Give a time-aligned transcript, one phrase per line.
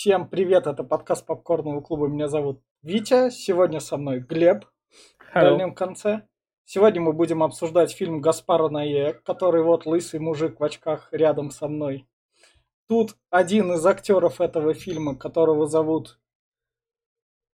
[0.00, 2.06] Всем привет, это подкаст Попкорного клуба.
[2.06, 3.30] Меня зовут Витя.
[3.30, 5.42] Сегодня со мной Глеб в Hello.
[5.42, 6.22] дальнем конце.
[6.64, 11.66] Сегодня мы будем обсуждать фильм Гаспара Ноэ, который вот лысый мужик в очках рядом со
[11.66, 12.06] мной.
[12.86, 16.20] Тут один из актеров этого фильма, которого зовут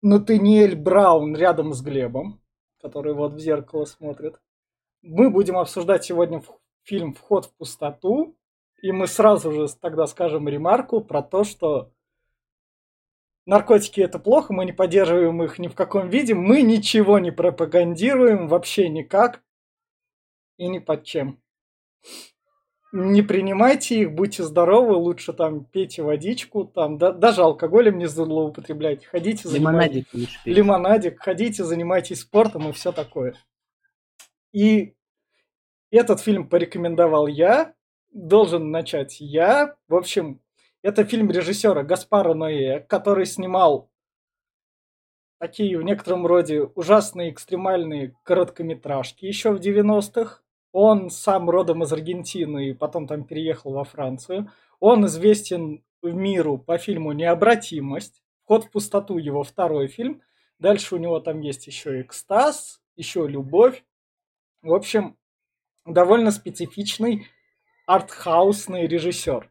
[0.02, 2.42] Натаниэль Браун, рядом с Глебом,
[2.82, 4.38] который вот в зеркало смотрит.
[5.02, 6.44] Мы будем обсуждать сегодня
[6.84, 8.36] фильм «Вход в пустоту»,
[8.82, 11.93] и мы сразу же тогда скажем ремарку про то, что
[13.46, 18.48] наркотики это плохо, мы не поддерживаем их ни в каком виде, мы ничего не пропагандируем
[18.48, 19.42] вообще никак
[20.58, 21.42] и ни под чем.
[22.96, 29.08] Не принимайте их, будьте здоровы, лучше там пейте водичку, там да- даже алкоголем не злоупотребляйте,
[29.08, 30.06] ходите занимайтесь
[30.46, 33.34] Лимонадик ходите, занимайтесь спортом и все такое.
[34.52, 34.94] И
[35.90, 37.74] этот фильм порекомендовал я,
[38.12, 39.76] должен начать я.
[39.88, 40.40] В общем,
[40.84, 43.90] это фильм режиссера Гаспара Ноэ, который снимал
[45.40, 50.42] такие в некотором роде ужасные экстремальные короткометражки еще в 90-х.
[50.74, 54.52] Он сам родом из Аргентины и потом там переехал во Францию.
[54.80, 58.22] Он известен в миру по фильму «Необратимость».
[58.44, 60.22] «Вход в пустоту» его второй фильм.
[60.60, 63.86] Дальше у него там есть еще «Экстаз», еще «Любовь».
[64.62, 65.18] В общем,
[65.86, 67.28] довольно специфичный
[67.86, 69.50] артхаусный режиссер.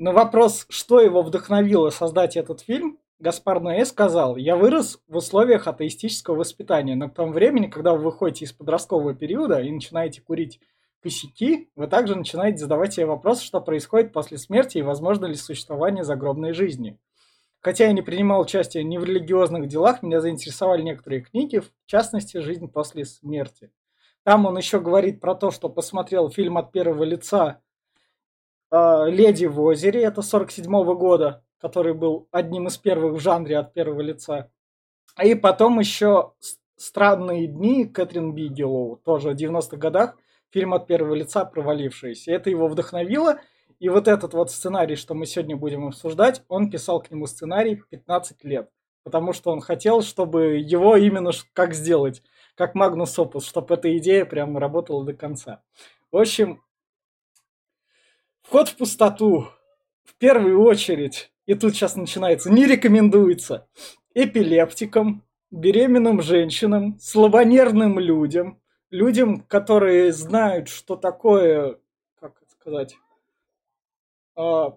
[0.00, 5.68] На вопрос, что его вдохновило создать этот фильм, Гаспар Ноэ сказал, я вырос в условиях
[5.68, 10.58] атеистического воспитания, но к тому времени, когда вы выходите из подросткового периода и начинаете курить
[11.02, 16.02] косяки, вы также начинаете задавать себе вопрос, что происходит после смерти и возможно ли существование
[16.02, 16.98] загробной жизни.
[17.60, 22.38] Хотя я не принимал участия ни в религиозных делах, меня заинтересовали некоторые книги, в частности,
[22.38, 23.70] «Жизнь после смерти».
[24.22, 27.60] Там он еще говорит про то, что посмотрел фильм от первого лица
[28.70, 34.00] «Леди в озере», это 47 года, который был одним из первых в жанре от первого
[34.00, 34.50] лица.
[35.22, 40.16] И потом еще «С- «Странные дни» Кэтрин Бигелоу, тоже в 90-х годах,
[40.50, 42.32] фильм от первого лица провалившийся.
[42.32, 43.38] Это его вдохновило,
[43.78, 47.82] и вот этот вот сценарий, что мы сегодня будем обсуждать, он писал к нему сценарий
[47.90, 48.70] 15 лет.
[49.02, 52.22] Потому что он хотел, чтобы его именно как сделать,
[52.54, 55.62] как Магнус Опус, чтобы эта идея прям работала до конца.
[56.12, 56.62] В общем,
[58.50, 59.46] вход в пустоту.
[60.02, 63.68] В первую очередь, и тут сейчас начинается, не рекомендуется.
[64.12, 65.22] Эпилептикам,
[65.52, 71.78] беременным женщинам, слабонервным людям, людям, которые знают, что такое,
[72.18, 72.96] как это сказать,
[74.34, 74.76] а,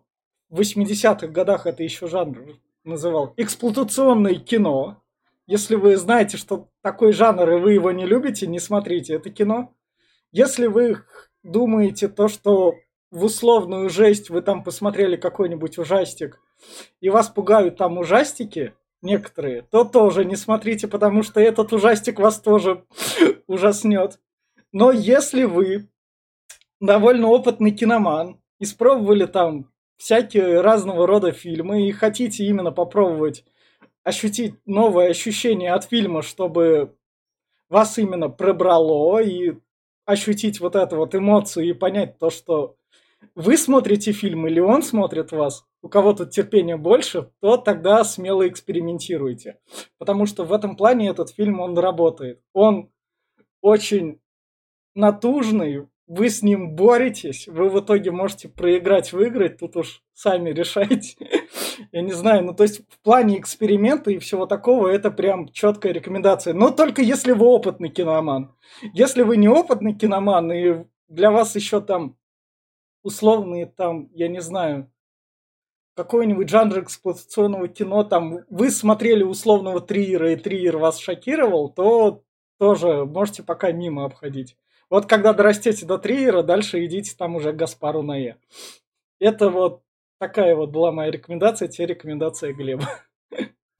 [0.49, 5.01] в 80-х годах это еще жанр называл, эксплуатационное кино.
[5.47, 9.73] Если вы знаете, что такой жанр, и вы его не любите, не смотрите это кино.
[10.31, 11.03] Если вы
[11.41, 12.75] думаете то, что
[13.13, 16.41] в условную жесть вы там посмотрели какой-нибудь ужастик,
[16.99, 22.39] и вас пугают там ужастики, некоторые, то тоже не смотрите, потому что этот ужастик вас
[22.39, 22.83] тоже
[23.47, 24.19] ужаснет.
[24.71, 25.89] Но если вы
[26.79, 33.45] довольно опытный киноман, испробовали там всякие разного рода фильмы и хотите именно попробовать
[34.03, 36.95] ощутить новое ощущение от фильма, чтобы
[37.69, 39.53] вас именно пробрало и
[40.05, 42.75] ощутить вот эту вот эмоцию и понять то, что
[43.35, 48.47] вы смотрите фильм или он смотрит вас, у кого тут терпения больше, то тогда смело
[48.47, 49.59] экспериментируйте.
[49.97, 52.41] Потому что в этом плане этот фильм, он работает.
[52.53, 52.89] Он
[53.61, 54.19] очень
[54.95, 61.15] натужный, вы с ним боретесь, вы в итоге можете проиграть, выиграть, тут уж сами решайте.
[61.91, 65.93] Я не знаю, ну то есть в плане эксперимента и всего такого это прям четкая
[65.93, 66.53] рекомендация.
[66.53, 68.55] Но только если вы опытный киноман.
[68.93, 72.17] Если вы не опытный киноман и для вас еще там
[73.03, 74.89] условные там, я не знаю,
[75.95, 82.23] какой-нибудь жанр эксплуатационного кино, там вы смотрели условного триера и триер вас шокировал, то
[82.57, 84.57] тоже можете пока мимо обходить.
[84.89, 88.35] Вот когда дорастете до триера, дальше идите там уже к Гаспару Ноэ.
[89.19, 89.83] Это вот
[90.19, 92.87] такая вот была моя рекомендация, те рекомендация Глеба.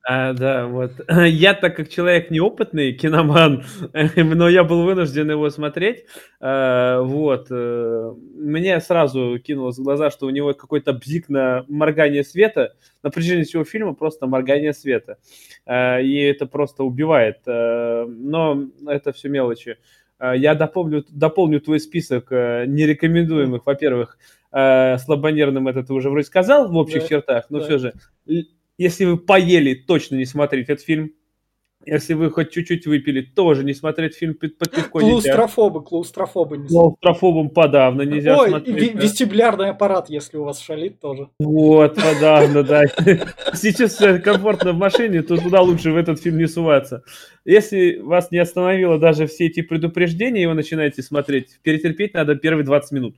[0.05, 0.91] А, да, вот.
[1.25, 3.63] Я, так как человек неопытный, киноман,
[4.17, 6.03] но я был вынужден его смотреть,
[6.41, 12.25] э, вот, э, мне сразу кинулось в глаза, что у него какой-то бзик на моргание
[12.25, 15.17] света, на протяжении всего фильма просто моргание света,
[15.65, 19.77] Э, и это просто убивает, Э, но это все мелочи.
[20.19, 24.17] Э, Я дополню, дополню твой список э, нерекомендуемых, во-первых,
[24.51, 27.65] слабонервным, это ты уже вроде сказал в общих Да, чертах, но да.
[27.65, 27.93] все же,
[28.77, 31.11] если вы поели, точно не смотрите этот фильм.
[31.85, 35.35] Если вы хоть чуть-чуть выпили, тоже не смотреть фильм под, пивко нельзя.
[35.35, 38.95] Клаустрофобы, клаустрофобы не Клаустрофобам подавно нельзя Ой, смотреть.
[38.95, 39.01] да.
[39.01, 41.29] вестибулярный аппарат, если у вас шалит тоже.
[41.39, 42.83] Вот, подавно, да.
[43.53, 47.03] Сейчас комфортно в машине, то туда лучше в этот фильм не суваться.
[47.43, 52.63] Если вас не остановило даже все эти предупреждения, и вы начинаете смотреть, перетерпеть надо первые
[52.63, 53.15] 20 минут.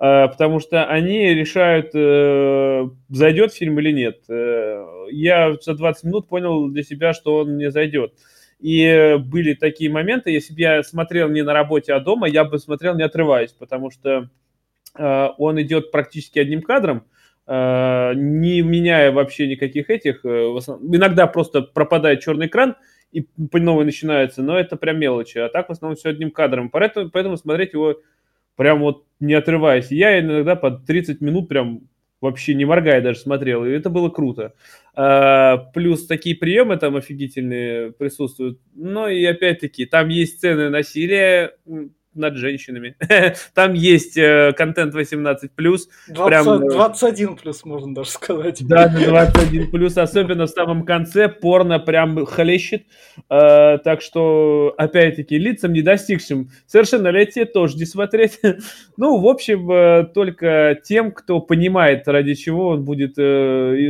[0.00, 4.20] А, Потому что они решают, э, зайдет фильм или нет.
[4.30, 8.14] Э, Я за 20 минут понял для себя, что он не зайдет.
[8.60, 12.44] И э, были такие моменты, если бы я смотрел не на работе, а дома, я
[12.44, 14.30] бы смотрел не отрываясь, потому что
[14.98, 17.04] э, он идет практически одним кадром,
[17.46, 20.24] э, не меняя вообще никаких этих.
[20.24, 22.76] э, иногда просто пропадает черный экран,
[23.12, 25.38] и по новой начинается, но это прям мелочи.
[25.38, 26.70] А так в основном все одним кадром.
[26.70, 27.96] Поэтому, поэтому смотреть его
[28.60, 29.90] прям вот не отрываясь.
[29.90, 31.88] Я иногда по 30 минут прям
[32.20, 34.52] вообще не моргая даже смотрел, и это было круто.
[34.94, 38.60] А, плюс такие приемы там офигительные присутствуют.
[38.74, 41.56] Ну и опять-таки, там есть сцены насилия
[42.14, 42.96] над женщинами.
[43.54, 48.66] Там есть э, контент 18+, 20, Прям, э, 21 плюс, можно даже сказать.
[48.66, 52.84] да, на 21 плюс, особенно в самом конце, порно прям хлещет.
[53.30, 58.40] Э, так что, опять-таки, лицам не достигшим совершеннолетия тоже не смотреть.
[58.96, 63.14] ну, в общем, э, только тем, кто понимает, ради чего он будет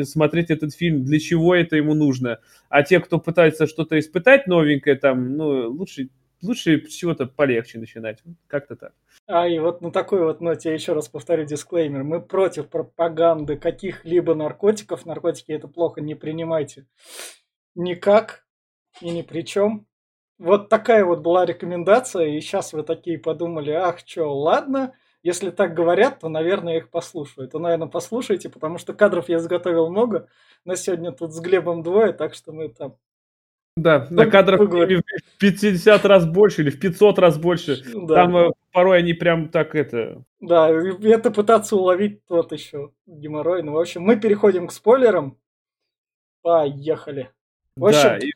[0.07, 2.39] смотреть этот фильм, для чего это ему нужно.
[2.69, 6.09] А те, кто пытается что-то испытать новенькое, там, ну, лучше,
[6.43, 8.23] лучше чего-то полегче начинать.
[8.47, 8.93] Как-то так.
[9.27, 12.03] А и вот на такой вот ноте я еще раз повторю дисклеймер.
[12.05, 15.07] Мы против пропаганды каких-либо наркотиков.
[15.07, 16.87] Наркотики это плохо, не принимайте
[17.75, 18.45] никак
[19.01, 19.87] и ни при чем.
[20.39, 25.75] Вот такая вот была рекомендация, и сейчас вы такие подумали, ах, что, ладно, если так
[25.75, 27.47] говорят, то, наверное, их послушаю.
[27.49, 30.29] То, наверное, послушайте, потому что кадров я заготовил много.
[30.65, 32.97] На сегодня тут с Глебом двое, так что мы там...
[33.77, 37.83] Да, на Ну, кадрах в 50 раз больше или в 500 раз больше.
[38.07, 40.23] Да, Там э, порой они прям так это...
[40.41, 43.63] да, это пытаться уловить тот еще геморрой.
[43.63, 45.39] Ну, в общем, мы переходим к спойлерам.
[46.43, 47.31] Поехали.
[47.77, 48.33] В общем, да, и-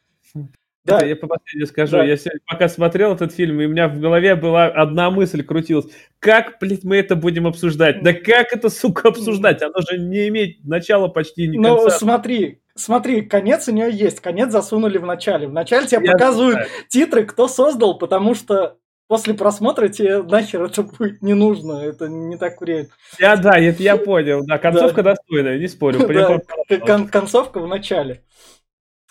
[0.84, 1.92] Да, это я по последнему скажу.
[1.92, 2.04] Да.
[2.04, 5.86] Я сегодня пока смотрел этот фильм, и у меня в голове была одна мысль крутилась.
[6.18, 8.02] Как, блядь, мы это будем обсуждать?
[8.02, 9.62] Да как это, сука, обсуждать?
[9.62, 11.98] Оно же не имеет начала почти ни ну конца.
[11.98, 14.20] смотри, смотри, конец у нее есть.
[14.20, 15.46] Конец засунули в начале.
[15.48, 16.68] В начале тебе Я показывают знаю.
[16.88, 18.78] титры, кто создал, потому что
[19.08, 21.80] после просмотра тебе нахер это будет не нужно.
[21.82, 22.88] Это не так время.
[23.18, 24.44] Я, да, это я понял.
[24.44, 26.06] Да, концовка достойная, не спорю.
[26.68, 28.22] Да, кон- концовка в начале.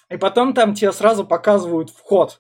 [0.10, 2.40] И потом там тебе сразу показывают вход.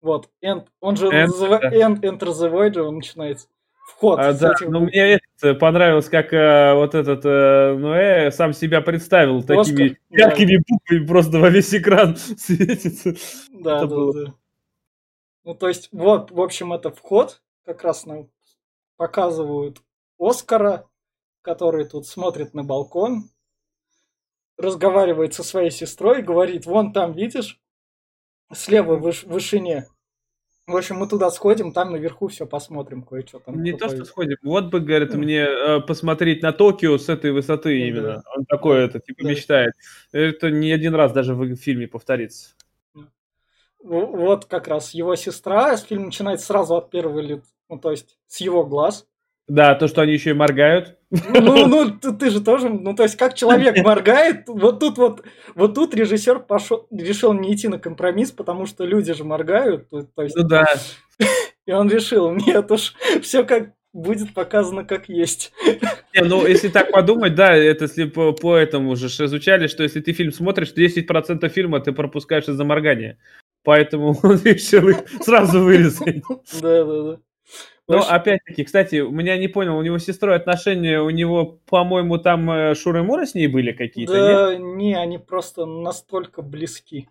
[0.00, 1.70] Вот, end, он же End, называ- да.
[1.70, 3.46] end, Enter the Void же он начинается.
[3.86, 4.18] Вход.
[4.18, 4.84] А, да, этим буквами.
[4.86, 9.60] мне это понравилось, как э, вот этот э, Ноэ сам себя представил такими
[9.92, 10.16] Оскар, да.
[10.26, 13.14] яркими буквами, просто во весь экран светится.
[13.52, 14.24] Да, Это да, было.
[14.26, 14.34] да.
[15.44, 17.42] Ну, то есть, вот, в общем, это вход.
[17.64, 18.28] Как раз нам
[18.96, 19.82] показывают
[20.18, 20.86] Оскара,
[21.42, 23.30] который тут смотрит на балкон,
[24.56, 27.60] разговаривает со своей сестрой, говорит, вон там, видишь,
[28.52, 29.86] слева в выш- вышине.
[30.66, 33.60] В общем, мы туда сходим, там наверху все посмотрим, кое-что там.
[33.62, 34.36] Не то, что сходим.
[34.42, 37.84] Вот бы, говорит, мне э, посмотреть на Токио с этой высоты Да.
[37.86, 38.22] именно.
[38.36, 38.84] Он такой, Да.
[38.84, 39.30] это, типа, Да.
[39.30, 39.72] мечтает.
[40.12, 42.50] Это не один раз даже в фильме повторится.
[43.82, 48.40] Вот как раз его сестра, фильм начинается сразу от первого лица, ну, то есть с
[48.40, 49.06] его глаз.
[49.48, 50.96] Да, то, что они еще и моргают.
[51.10, 55.24] Ну, ну, ты, ты же тоже, ну, то есть, как человек моргает, вот тут вот,
[55.54, 60.22] вот тут режиссер пошел, решил не идти на компромисс, потому что люди же моргают, то,
[60.22, 60.66] есть, Ну да.
[61.66, 65.52] и он решил, нет уж, все как будет показано как есть.
[66.14, 70.00] Не, ну, если так подумать, да, это если по, по этому же изучали, что если
[70.00, 73.18] ты фильм смотришь, 10% фильма ты пропускаешь из-за моргания.
[73.64, 76.22] Поэтому он решил их сразу вырезать.
[76.60, 77.18] Да, да, да.
[77.96, 82.18] Ну, опять-таки, кстати, у меня не понял, у него с сестрой отношения, у него, по-моему,
[82.18, 84.22] там э, Шуры-Муры с ней были какие-то, нет?
[84.34, 87.08] Да, не, они просто настолько близки.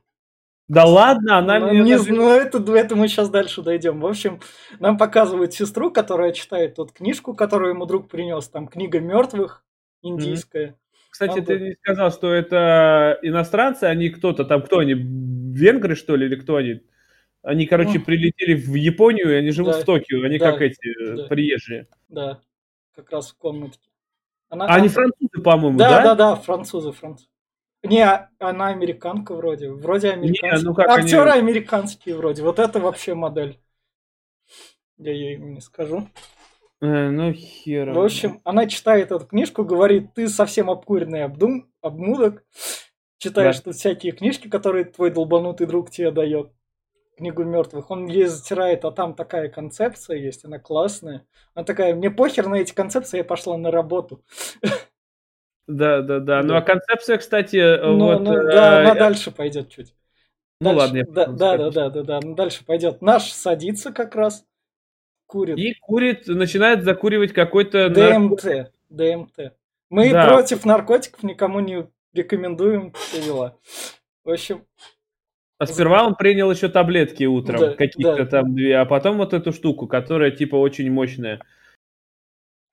[0.68, 1.82] Да ладно, она Ну, мне...
[1.82, 4.00] не даже- зн- ну, это, это мы сейчас дальше дойдем.
[4.00, 4.40] В общем,
[4.80, 8.48] нам показывают сестру, которая читает тут книжку, которую ему друг принес.
[8.48, 9.66] Там книга мертвых,
[10.02, 10.76] индийская.
[11.10, 15.96] Кстати, Там ты был- не сказал, что это иностранцы, они кто-то там, кто они, венгры,
[15.96, 16.84] что ли, или кто они?
[17.44, 20.62] Они, короче, Ну, прилетели в Японию, и они живут да, в Токио, они да, как
[20.62, 21.28] эти да.
[21.28, 21.88] приезжие.
[22.08, 22.40] Да,
[22.96, 23.90] как раз в комнатке.
[24.50, 26.04] Она, А они она- французы, по-моему, Да, да?
[26.04, 27.30] да, да, французы, французы.
[27.84, 28.06] Не,
[28.38, 29.72] она американка вроде.
[29.72, 30.62] Вроде американская.
[30.70, 32.44] ну как они- Актеры американские вроде.
[32.44, 33.60] Вот это вообще модель.
[34.98, 36.08] Я ей не скажу.
[36.80, 37.92] Э, ну, хер.
[37.92, 42.44] В общем, она читает эту книжку, говорит, ты совсем обкуренный обдум, обмудок.
[43.18, 43.64] Читаешь Да.
[43.64, 46.52] тут всякие книжки, которые твой долбанутый друг тебе дает.
[47.18, 51.26] Книгу мертвых, он ей затирает, а там такая концепция есть, она классная.
[51.54, 54.24] Она такая, мне похер на эти концепции, я пошла на работу.
[55.68, 56.42] Да, да, да.
[56.44, 58.22] Ну а концепция, кстати, ну, вот.
[58.22, 59.94] Ну, да, она дальше пойдет чуть.
[60.60, 62.20] Ну ладно, я да, да, да, да, да, да.
[62.22, 63.02] Ну, дальше пойдет.
[63.02, 64.46] Наш садится как раз,
[65.26, 65.58] курит.
[65.58, 68.72] И курит, начинает закуривать какой-то ДМТ.
[68.90, 69.54] ДМТ.
[69.90, 70.28] Мы да.
[70.28, 73.58] против наркотиков никому не рекомендуем все дела.
[74.24, 74.66] В общем.
[75.62, 78.26] А сперва он принял еще таблетки утром, да, какие-то да.
[78.26, 81.40] там две, а потом вот эту штуку, которая типа очень мощная.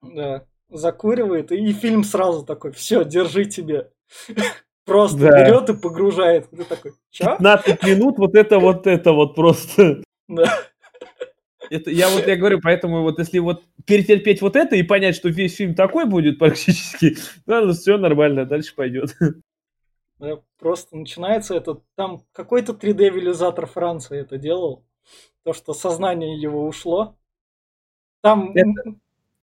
[0.00, 3.90] Да, закуривает, и фильм сразу такой, все, держи тебе.
[4.86, 5.44] Просто да.
[5.44, 6.48] берет и погружает.
[6.48, 7.36] Ты такой, Чё?
[7.36, 10.02] 15 минут вот это вот это вот просто.
[10.28, 10.50] Да.
[11.70, 15.28] Это, я вот я говорю, поэтому вот если вот перетерпеть вот это и понять, что
[15.28, 19.14] весь фильм такой будет практически, ну, все нормально, дальше пойдет.
[20.58, 24.84] Просто начинается это, там какой-то 3D-вилизатор Франции это делал,
[25.44, 27.16] то, что сознание его ушло.
[28.22, 28.52] Там...
[28.54, 28.96] Это,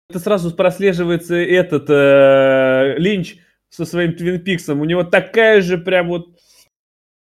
[0.10, 3.38] это сразу прослеживается этот э, Линч
[3.70, 4.82] со своим Твин Пиксом.
[4.82, 6.40] У него такая же прям вот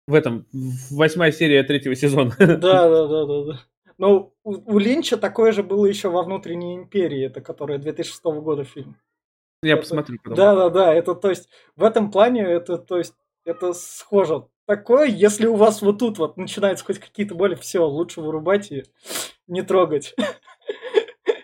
[0.08, 0.46] в этом,
[0.92, 2.36] восьмая серия третьего сезона.
[2.38, 3.60] Да, да, да, да, да.
[3.98, 8.64] Ну, у, у Линча такое же было еще во «Внутренней империи», это которая 2006 года
[8.64, 8.98] фильм.
[9.64, 10.36] Я это, посмотрю потом.
[10.36, 13.14] Да, да, да, это то есть в этом плане это то есть
[13.46, 14.46] это схоже.
[14.66, 18.84] Такое, если у вас вот тут вот начинаются хоть какие-то боли, все, лучше вырубать и
[19.48, 20.16] не трогать.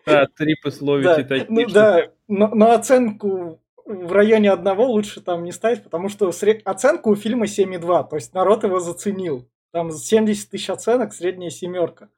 [0.06, 1.46] Да, трипы словите да, такие.
[1.50, 6.62] Ну, да, но, но оценку в районе одного лучше там не ставить, потому что сред...
[6.66, 9.50] оценка у фильма 7,2, то есть народ его заценил.
[9.72, 12.10] Там 70 тысяч оценок, средняя семерка.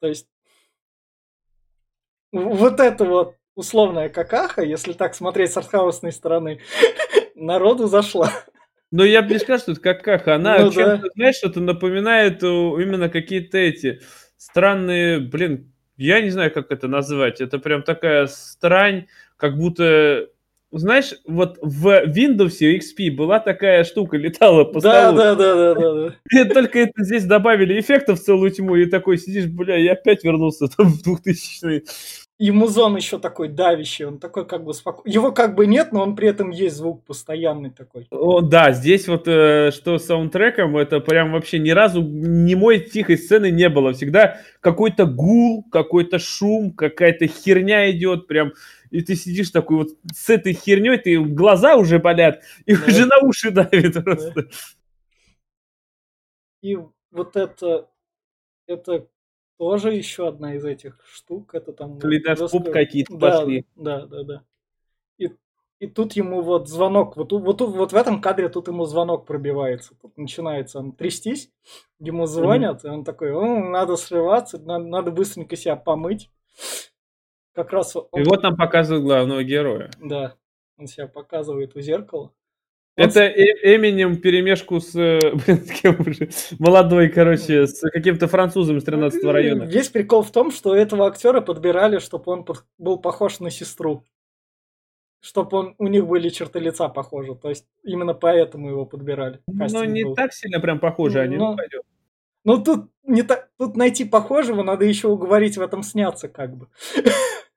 [0.00, 0.28] То есть
[2.32, 6.60] вот это вот условная какаха, если так смотреть с артхаусной стороны,
[7.34, 8.30] народу зашла.
[8.92, 10.36] Но я бы не сказал, что это какаха.
[10.36, 11.08] Она ну, чем-то, да.
[11.14, 14.00] знаешь, что-то напоминает именно какие-то эти
[14.36, 17.40] странные, блин, я не знаю, как это назвать.
[17.40, 19.06] Это прям такая странь,
[19.36, 20.28] как будто
[20.72, 25.18] знаешь, вот в Windows XP была такая штука, летала по да, столу.
[25.18, 26.14] Да, да, да, да, да.
[26.30, 30.68] И только это здесь добавили эффектов целую тьму, и такой сидишь, бля, я опять вернулся
[30.68, 31.84] там в 2000
[32.42, 35.14] и музон еще такой давящий, он такой как бы спокойный.
[35.14, 38.08] Его как бы нет, но он при этом есть звук постоянный такой.
[38.10, 42.80] О, да, здесь вот э, что с саундтреком, это прям вообще ни разу не мой
[42.80, 43.92] тихой сцены не было.
[43.92, 48.54] Всегда какой-то гул, какой-то шум, какая-то херня идет, прям
[48.90, 52.82] и ты сидишь такой вот с этой херней, ты глаза уже болят, и да.
[52.88, 54.32] уже на уши давит просто.
[54.34, 54.42] Да.
[56.62, 56.76] И
[57.12, 57.88] вот это,
[58.66, 59.06] это
[59.62, 61.54] тоже еще одна из этих штук.
[61.54, 62.00] Это там...
[62.00, 62.72] Калейдоскоп жестко...
[62.72, 63.64] какие-то да, пошли.
[63.76, 64.42] Да, да, да.
[65.18, 65.28] И,
[65.78, 69.94] и тут ему вот звонок, вот, вот, вот в этом кадре тут ему звонок пробивается.
[70.02, 71.48] Тут начинается он трястись,
[72.00, 72.88] ему звонят, mm-hmm.
[72.88, 73.30] и он такой,
[73.70, 76.28] надо срываться, надо, надо быстренько себя помыть.
[77.52, 78.08] Как раз он...
[78.20, 79.92] И вот нам показывают главного героя.
[80.00, 80.34] Да,
[80.76, 82.32] он себя показывает у зеркала.
[82.94, 89.24] Это Эминем перемешку с э, блин, кем уже, молодой, короче, с каким-то французом из 13
[89.24, 89.64] района.
[89.64, 92.46] Весь прикол в том, что этого актера подбирали, чтобы он
[92.78, 94.04] был похож на сестру.
[95.20, 97.34] Чтобы он, у них были черты лица похожи.
[97.34, 99.40] То есть именно поэтому его подбирали.
[99.46, 100.14] Ну, не был.
[100.14, 101.82] так сильно прям похожи они, ну, пойдет.
[102.44, 106.68] Ну, тут, не так, тут найти похожего, надо еще уговорить в этом сняться, как бы.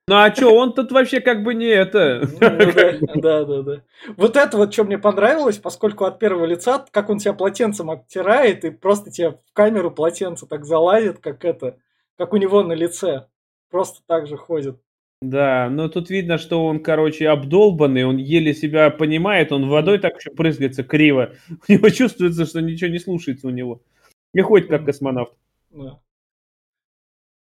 [0.08, 2.20] Ну а что, он тут вообще как бы не это.
[2.22, 2.38] Ну,
[3.20, 3.82] да, да, да.
[4.16, 8.64] Вот это вот, что мне понравилось, поскольку от первого лица, как он тебя полотенцем обтирает,
[8.64, 11.78] и просто тебе в камеру полотенце так залазит, как это,
[12.16, 13.26] как у него на лице.
[13.68, 14.80] Просто так же ходит.
[15.22, 20.18] Да, но тут видно, что он, короче, обдолбанный, он еле себя понимает, он водой так
[20.18, 21.32] еще прыскается криво.
[21.68, 23.82] У него чувствуется, что ничего не слушается у него.
[24.34, 25.32] Не ходит как космонавт.
[25.70, 25.98] Да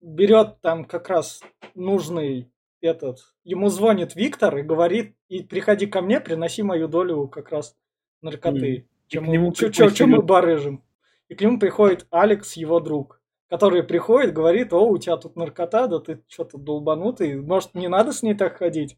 [0.00, 1.42] берет там как раз
[1.74, 2.50] нужный
[2.80, 7.76] этот, ему звонит Виктор и говорит, и приходи ко мне, приноси мою долю как раз
[8.22, 8.76] наркоты.
[8.76, 8.84] Mm.
[9.08, 10.84] Чем, чем, чем мы барыжим.
[11.28, 15.86] И к нему приходит Алекс, его друг, который приходит, говорит, о, у тебя тут наркота,
[15.88, 18.96] да ты что-то долбанутый, может, не надо с ней так ходить?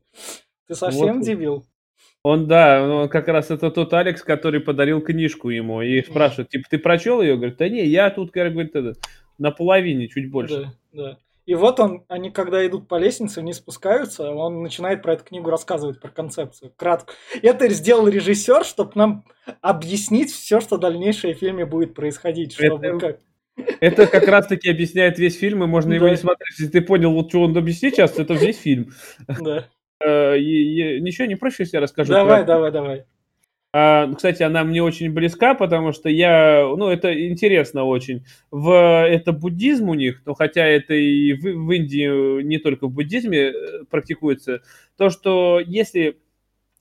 [0.67, 1.27] Ты совсем вот.
[1.27, 1.65] дебил?
[2.23, 6.69] Он, да, он как раз это тот Алекс, который подарил книжку ему и спрашивает, типа,
[6.69, 7.37] ты прочел ее?
[7.37, 8.93] Говорит, да не, я тут, как говорит, это,
[9.39, 10.65] на половине, чуть больше.
[10.65, 11.19] Да, да.
[11.47, 15.51] И вот он, они когда идут по лестнице, не спускаются, он начинает про эту книгу
[15.51, 16.73] рассказывать, про концепцию.
[16.77, 17.13] Кратко.
[17.43, 19.25] Это сделал режиссер, чтобы нам
[19.61, 22.53] объяснить все, что дальнейшее в фильме будет происходить.
[22.53, 23.21] Чтобы это, как...
[23.81, 26.59] это как раз-таки объясняет весь фильм, и можно его не смотреть.
[26.59, 28.93] Если ты понял, вот что он объяснит сейчас, это весь фильм.
[29.27, 29.67] Да.
[30.03, 32.13] Э, ничего, не проще, если я расскажу.
[32.13, 33.07] Давай, давай, давай.
[33.73, 38.25] А, кстати, она мне очень близка, потому что я, ну, это интересно очень.
[38.51, 42.93] В, это буддизм у них, но хотя это и в, в Индии не только в
[42.93, 43.53] буддизме э,
[43.89, 44.63] практикуется,
[44.97, 46.19] то, что если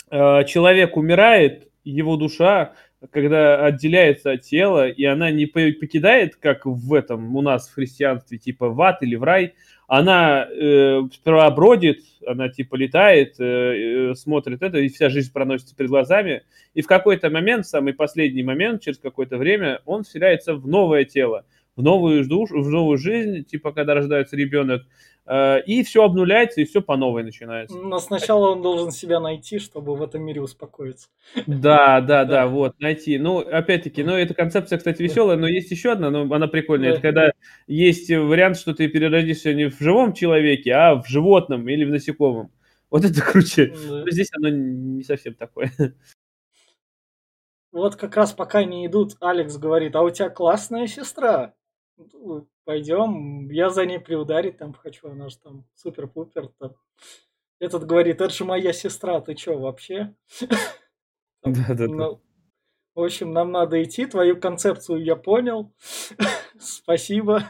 [0.09, 2.73] э, человек умирает, его душа,
[3.11, 8.37] когда отделяется от тела, и она не покидает, как в этом у нас в христианстве,
[8.37, 9.53] типа в ад или в рай,
[9.89, 15.89] она э, бродит, она типа летает, э, э, смотрит это, и вся жизнь проносится перед
[15.89, 16.43] глазами.
[16.75, 21.43] И в какой-то момент, самый последний момент, через какое-то время, он вселяется в новое тело,
[21.75, 24.83] в новую душу, в новую жизнь, типа когда рождается ребенок.
[25.25, 27.77] Э, и все обнуляется, и все по новой начинается.
[27.77, 31.09] Но сначала он должен себя найти, чтобы в этом мире успокоиться.
[31.45, 33.17] Да, да, да, вот, найти.
[33.19, 36.93] Ну, опять-таки, ну, эта концепция, кстати, веселая, но есть еще одна, но она прикольная.
[36.93, 37.31] Это когда
[37.67, 42.51] есть вариант, что ты переродишься не в живом человеке, а в животном или в насекомом.
[42.89, 43.73] Вот это круче.
[44.07, 45.71] Здесь оно не совсем такое.
[47.71, 51.53] Вот как раз пока не идут, Алекс говорит, а у тебя классная сестра
[52.69, 56.49] пойдем, я за ней приударить там хочу, она же там супер-пупер.
[56.59, 56.75] Там.
[57.59, 60.13] Этот говорит, это же моя сестра, ты чё вообще?
[61.43, 61.87] Да-да-да.
[61.87, 62.21] Ну,
[62.93, 65.73] в общем, нам надо идти, твою концепцию я понял.
[66.59, 67.49] Спасибо.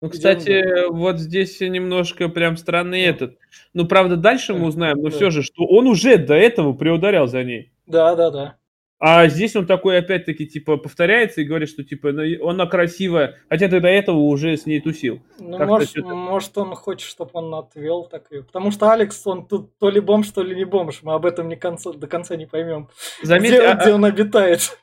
[0.00, 3.38] Ну, кстати, вот здесь немножко прям странный этот.
[3.74, 7.44] Ну, правда, дальше мы узнаем, но все же, что он уже до этого приударял за
[7.44, 7.72] ней.
[7.86, 8.58] Да, да, да.
[9.06, 13.68] А здесь он такой, опять-таки, типа, повторяется и говорит, что, типа, «Ну, она красивая, хотя
[13.68, 15.20] ты до этого уже с ней тусил.
[15.38, 18.44] Ну, может, может, он хочет, чтобы он отвел так ее.
[18.44, 21.00] Потому что Алекс, он тут то ли бомж, то ли не бомж.
[21.02, 22.88] Мы об этом не конца, до конца не поймем.
[23.22, 24.78] Заметь, где, а, где он обитает.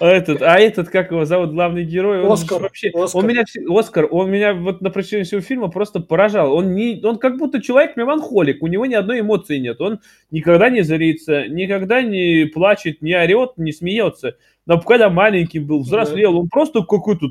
[0.00, 2.22] А этот, а этот, как его зовут, главный герой?
[2.22, 2.60] Он Оскар.
[2.60, 3.20] Вообще, Оскар.
[3.20, 6.52] Он меня, Оскар, он меня вот на протяжении всего фильма просто поражал.
[6.54, 9.80] Он, не, он как будто человек меланхолик, у него ни одной эмоции нет.
[9.80, 10.00] Он
[10.30, 14.36] никогда не злится, никогда не плачет, не орет, не смеется.
[14.66, 16.38] Но когда маленький был, взрослел, да.
[16.38, 17.26] он просто какой-то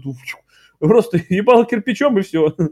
[0.79, 2.53] просто ебал кирпичом и все.
[2.57, 2.69] Да.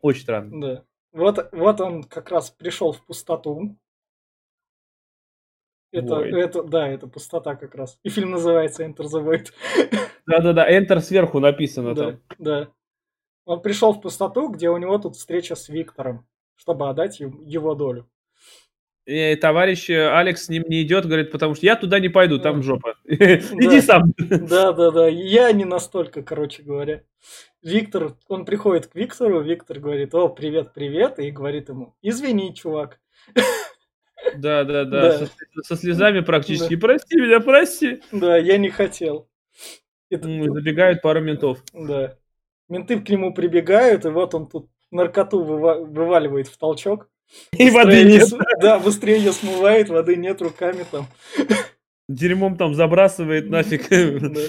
[0.00, 0.60] Очень странно.
[0.60, 0.84] Да.
[1.12, 3.76] Вот, вот он как раз пришел в пустоту,
[5.96, 7.98] это, это, да, это пустота как раз.
[8.02, 9.46] И фильм называется Enter the Void.
[10.26, 12.20] Да-да-да, Enter сверху написано да, там.
[12.38, 12.68] Да.
[13.44, 18.08] Он пришел в пустоту, где у него тут встреча с Виктором, чтобы отдать его долю.
[19.06, 22.40] И товарищ э, Алекс с ним не идет, говорит, потому что я туда не пойду,
[22.40, 22.96] там жопа.
[23.04, 24.12] Иди сам.
[24.18, 25.06] Да, да, да.
[25.06, 27.02] Я не настолько, короче говоря.
[27.62, 32.98] Виктор, он приходит к Виктору, Виктор говорит, о, привет, привет, и говорит ему, извини, чувак.
[34.36, 35.28] Да, да, да, Со,
[35.62, 36.74] со слезами практически.
[36.74, 36.80] Да.
[36.80, 38.00] Прости меня, прости.
[38.12, 39.28] Да, я не хотел.
[40.10, 40.28] Это...
[40.28, 41.62] Забегают пару ментов.
[41.72, 42.16] Да.
[42.68, 47.08] Менты к нему прибегают, и вот он тут наркоту выва- вываливает в толчок.
[47.52, 48.28] И воды нет.
[48.60, 51.06] Да, быстрее ее смывает, воды нет руками там.
[52.08, 53.88] Дерьмом там забрасывает нафиг.
[53.90, 54.40] Да.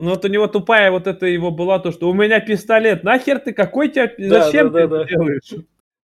[0.00, 3.38] Ну вот у него тупая вот это его была, то, что у меня пистолет, нахер
[3.38, 5.54] ты, какой тебя, да, зачем да, ты да, это делаешь?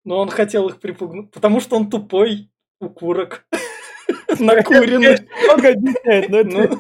[0.05, 2.49] Но он хотел их припугнуть, потому что он тупой
[2.81, 3.45] укурок.
[4.39, 5.29] Накуренный.
[5.45, 6.79] Много объясняет, но это...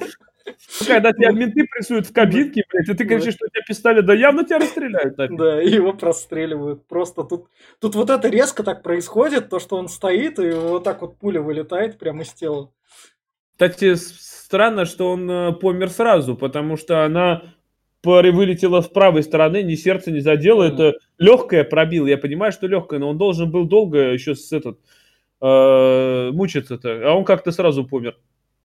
[0.87, 4.15] Когда тебя менты прессуют в кабинке, блядь, и ты кричишь, что у тебя пистолет, да
[4.15, 5.17] явно тебя расстреляют.
[5.17, 6.87] Да, и его простреливают.
[6.87, 7.49] Просто тут,
[7.81, 11.43] тут вот это резко так происходит, то, что он стоит, и вот так вот пуля
[11.43, 12.71] вылетает прямо из тела.
[13.53, 17.55] Кстати, странно, что он э, помер сразу, потому что она
[18.05, 22.07] вылетела с правой стороны, ни сердце не задело, это легкое пробил.
[22.07, 24.79] Я понимаю, что легкое, но он должен был долго еще с этот
[25.41, 28.17] э, мучиться-то, а он как-то сразу помер.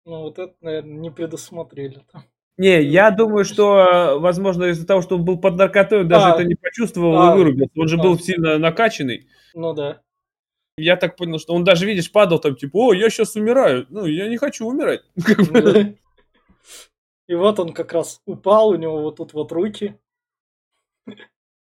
[0.05, 1.99] Ну, вот это, наверное, не предусмотрели.
[1.99, 2.23] -то.
[2.61, 6.35] Не, я думаю, что, возможно, из-за того, что он был под наркотой, он даже а,
[6.35, 7.73] это не почувствовал а, и вырубился.
[7.75, 9.29] Он же а, был сильно накачанный.
[9.55, 10.03] Ну да.
[10.77, 13.87] Я так понял, что он даже, видишь, падал там, типа, о, я сейчас умираю.
[13.89, 15.01] Ну, я не хочу умирать.
[17.29, 19.99] И вот он как раз упал, у него вот тут вот руки.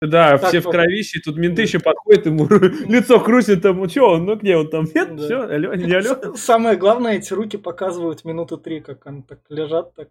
[0.01, 2.47] Да, так, все в кровище, тут менты еще подходят, ему
[2.87, 5.23] лицо крутит, там, что он, ну где он там, нет, да.
[5.23, 6.35] все, алло, не алло.
[6.35, 10.09] Самое главное, эти руки показывают минуты три, как они так лежат, так,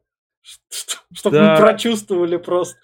[1.14, 1.52] чтобы да.
[1.52, 2.78] мы прочувствовали просто.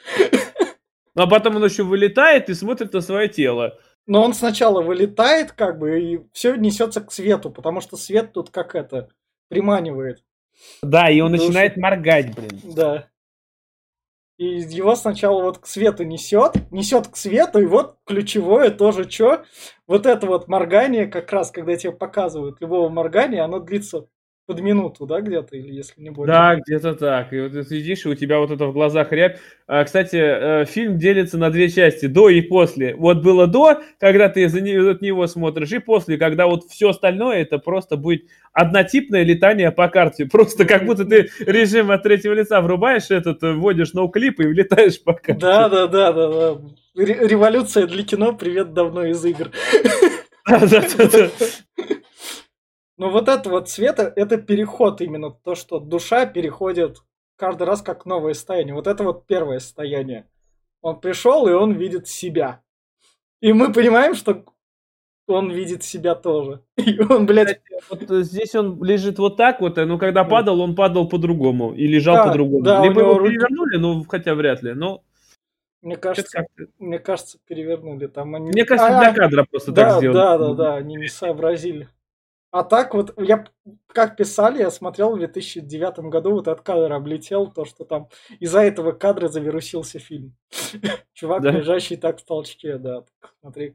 [1.15, 3.79] Ну, а потом он еще вылетает и смотрит на свое тело.
[4.07, 8.51] Но он сначала вылетает, как бы, и все несется к свету, потому что свет тут
[8.51, 9.09] как это,
[9.49, 10.23] приманивает.
[10.83, 11.45] Да, и он Душу.
[11.45, 12.61] начинает моргать, блин.
[12.75, 13.09] Да.
[14.43, 19.45] И его сначала вот к свету несет, несет к свету, и вот ключевое тоже что?
[19.87, 24.09] Вот это вот моргание, как раз, когда тебе показывают любого моргания, оно длится
[24.53, 26.33] под минуту, да, где-то, или если не больше?
[26.33, 27.33] Да, где-то так.
[27.33, 29.39] И вот ты сидишь, и у тебя вот это в глазах рябь.
[29.67, 32.95] А, кстати, э, фильм делится на две части, до и после.
[32.95, 36.91] Вот было до, когда ты за не- от него смотришь, и после, когда вот все
[36.91, 40.27] остальное, это просто будет однотипное летание по карте.
[40.27, 45.03] Просто как будто ты режим от третьего лица врубаешь этот, э, вводишь ноуклип и влетаешь
[45.03, 45.41] по карте.
[45.41, 46.61] Да, да, да, да, да.
[46.95, 49.51] Ре- Революция для кино, привет давно из игр.
[50.47, 51.31] Да-да-да.
[53.03, 57.03] Но вот это вот света, это переход именно, то, что душа переходит
[57.35, 58.75] каждый раз как новое состояние.
[58.77, 60.29] Вот это вот первое состояние.
[60.83, 62.61] Он пришел, и он видит себя.
[63.41, 64.45] И мы понимаем, что
[65.27, 66.63] он видит себя тоже.
[66.77, 67.61] И он, блядь,
[67.91, 71.73] Вот э, здесь он лежит вот так вот, э, но когда падал, он падал по-другому
[71.73, 72.63] и лежал Да, по-другому.
[72.63, 75.03] да, Либо его руки- перевернули, ну, хотя вряд ли, но
[75.81, 76.47] мне кажется,
[76.79, 78.37] мне кажется, перевернули там.
[78.37, 78.51] Они...
[78.51, 80.15] Мне кажется, А, для кадра просто да, так сделали.
[80.17, 81.89] Да, да, да, они не сообразили.
[82.53, 83.47] А так вот, я
[83.87, 88.09] как писали, я смотрел в 2009 году, вот этот кадр облетел, то, что там
[88.41, 90.35] из-за этого кадра завирусился фильм.
[91.15, 91.51] Чувак, Да?
[91.51, 93.05] лежащий так в толчке, да.
[93.41, 93.73] Смотри,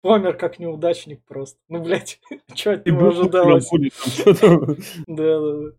[0.00, 1.58] помер как неудачник просто.
[1.68, 2.18] Ну, блядь,
[2.54, 3.68] что от него ожидалось?
[5.06, 5.70] Да, да, да.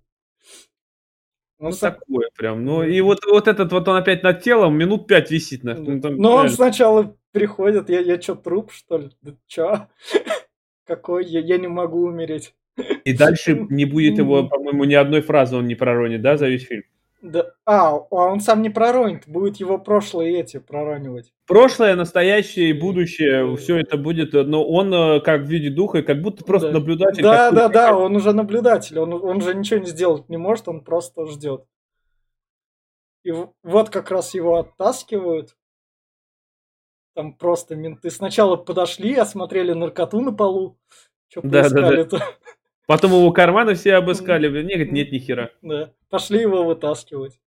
[1.58, 2.64] Он Ну, сам- такое прям.
[2.64, 5.64] Ну, и вот, вот этот вот он опять над телом минут пять висит.
[5.64, 6.50] на- ну, там Но он реально.
[6.56, 9.10] сначала приходит, я, я что, труп, что ли?
[9.24, 9.88] Да чё?
[10.86, 11.26] Какой?
[11.26, 12.54] Я, я не могу умереть.
[13.04, 16.66] И дальше не будет его, по-моему, ни одной фразы он не проронит, да, за весь
[16.66, 16.84] фильм.
[17.22, 21.34] Да, а, а он сам не проронит, будет его прошлые эти проронивать.
[21.48, 26.22] Прошлое, настоящее и будущее, все это будет, но он э, как в виде духа, как
[26.22, 26.74] будто просто Да.
[26.76, 27.24] наблюдатель.
[27.24, 30.82] Да, да, да, он уже наблюдатель, он, он же ничего не сделать не может, он
[30.82, 31.66] просто ждет.
[33.24, 35.56] И вот как раз его оттаскивают.
[37.16, 40.78] Там просто менты сначала подошли, осмотрели наркоту на полу.
[41.30, 42.20] Что Да, да, да.
[42.88, 45.50] Потом его карманы все обыскали, блин, нет, нет, ни хера.
[45.62, 45.92] Да.
[46.10, 47.40] Пошли его вытаскивать.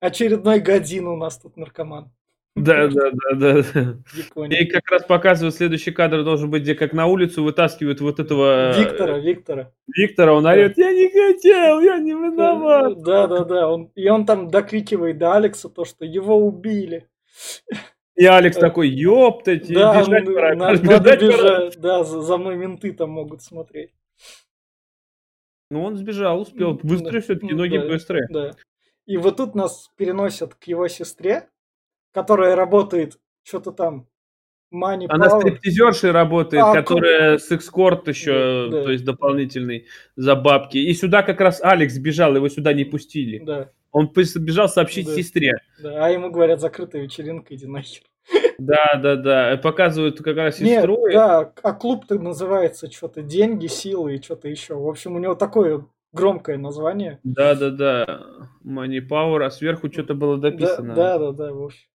[0.00, 2.10] Очередной годин у нас тут наркоман.
[2.56, 3.62] Да, да, да, да.
[3.62, 4.60] в Японии.
[4.60, 8.74] И как раз показывают, следующий кадр должен быть, где как на улицу вытаскивают вот этого
[8.74, 9.72] э, Виктора, Виктора.
[9.86, 13.00] Виктора, он орет, я не хотел, я не виноват.
[13.00, 13.70] Да, да, да.
[13.70, 17.08] Он, и он там докрикивает до Алекса то, что его убили.
[18.14, 21.16] И Алекс такой, ёптать, Да, бежать ну, пора, надо, бежать надо пора».
[21.16, 21.80] бежать.
[21.80, 23.92] Да, за, за мной менты там могут смотреть.
[25.70, 26.74] Ну, он сбежал, успел.
[26.82, 28.26] Быстрее да, все-таки, ну, ноги да, быстрее.
[28.28, 28.50] Да.
[29.06, 31.48] И вот тут нас переносят к его сестре,
[32.12, 34.06] которая работает что-то там
[34.72, 35.40] Money Она Power.
[35.40, 38.84] стриптизершей работает, А, которая с экскорт еще, Да, да.
[38.84, 40.76] то есть дополнительный за бабки.
[40.76, 43.38] И сюда как раз Алекс бежал, его сюда не пустили.
[43.38, 45.14] Да, Он пос- бежал сообщить Да.
[45.14, 45.52] сестре.
[45.82, 46.06] да.
[46.06, 48.02] А ему говорят, закрытая вечеринка, иди нахер.
[48.58, 49.56] Да, да, да.
[49.62, 51.06] Показывают как раз Нет, сестру.
[51.08, 54.74] и- да, а клуб-то называется что-то деньги, силы и что-то еще.
[54.76, 57.18] В общем, у него такое громкое название.
[57.24, 58.20] Да, да, да.
[58.64, 60.94] Money Power, а сверху что-то было Да, дописано.
[60.94, 61.88] да, да, да, в общем.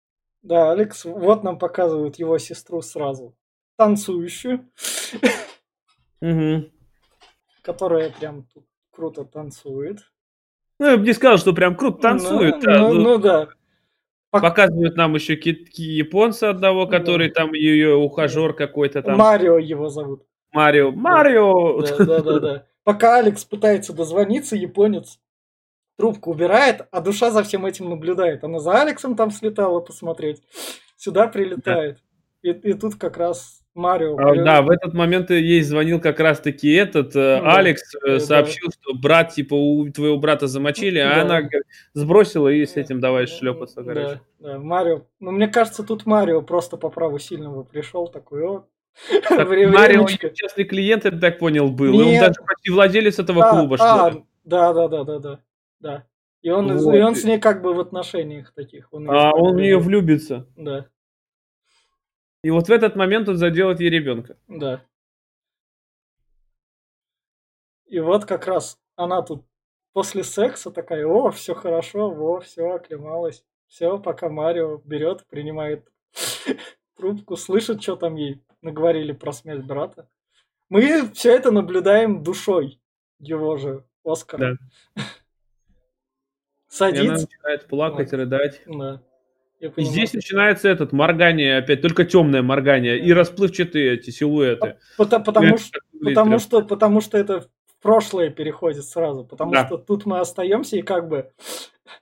[0.42, 3.36] Да, Алекс, вот нам показывают его сестру сразу.
[3.78, 4.68] Танцующую,
[6.22, 6.72] Мгм.
[7.62, 10.00] которая прям тут круто танцует.
[10.80, 12.56] Ну, я бы не сказал, что прям круто танцует.
[12.56, 13.48] Ну, да, ну, ну, ну да.
[14.32, 17.00] пок- Показывают нам еще ки- японца одного, Да.
[17.00, 19.18] который там ее ухажер какой-то там.
[19.18, 20.24] Марио его зовут.
[20.52, 20.92] Марио.
[20.92, 21.82] Марио!
[21.82, 22.66] Да, да, да, да.
[22.84, 25.20] Пока Алекс пытается дозвониться, японец
[25.98, 28.44] трубку убирает, а душа за всем этим наблюдает.
[28.44, 30.42] Она за Алексом там слетала посмотреть,
[30.98, 32.00] сюда прилетает.
[32.42, 34.18] И, и тут как раз Марио.
[34.18, 38.00] А, Да, в этот момент ей звонил как раз-таки этот э, Ну да, Алекс, э,
[38.14, 38.20] да.
[38.20, 41.22] сообщил, что брат, типа, у твоего брата замочили, а Да.
[41.24, 44.22] она говорит, сбросила и с этим давай шлепаться, короче.
[44.40, 45.02] Да, да, Марио.
[45.20, 48.66] Ну, мне кажется, тут Марио просто по праву сильного пришел, такой, о,
[49.28, 52.00] Так, Марио частный клиент, я так понял, был.
[52.00, 52.22] И он Нет.
[52.22, 54.24] даже почти владелец этого А, клуба, что а, ли.
[54.46, 55.40] да, да, да, да, да,
[55.82, 56.04] да.
[56.42, 56.96] И он, Вот.
[56.96, 58.88] и он с ней как бы в отношениях таких.
[58.92, 59.86] Он А он в нее любит.
[59.86, 60.48] влюбится.
[60.56, 60.86] Да,
[62.46, 64.38] И вот в этот момент он заделает ей ребенка.
[64.48, 64.86] да.
[67.88, 69.44] И вот как раз она тут
[69.94, 73.44] после секса такая, о, все хорошо, во, все, оклемалась.
[73.66, 75.92] Все, пока Марио берет, принимает
[76.96, 80.08] трубку, слышит, что там ей наговорили про смерть брата.
[80.70, 82.80] Мы все это наблюдаем душой
[83.18, 84.52] его же Оскара.
[84.96, 85.08] И она
[86.68, 87.12] Садится.
[87.26, 88.18] начинает плакать, Вот.
[88.20, 88.62] рыдать.
[88.68, 89.02] Да.
[89.60, 89.94] И понимаю.
[89.94, 94.78] здесь начинается этот моргание опять, только темное моргание и расплывчатые эти силуэты.
[94.98, 97.48] Потому, Это что, потому, что, потому что это в
[97.82, 99.24] прошлое переходит сразу.
[99.26, 99.66] Потому Да.
[99.66, 101.32] что тут мы остаемся и как бы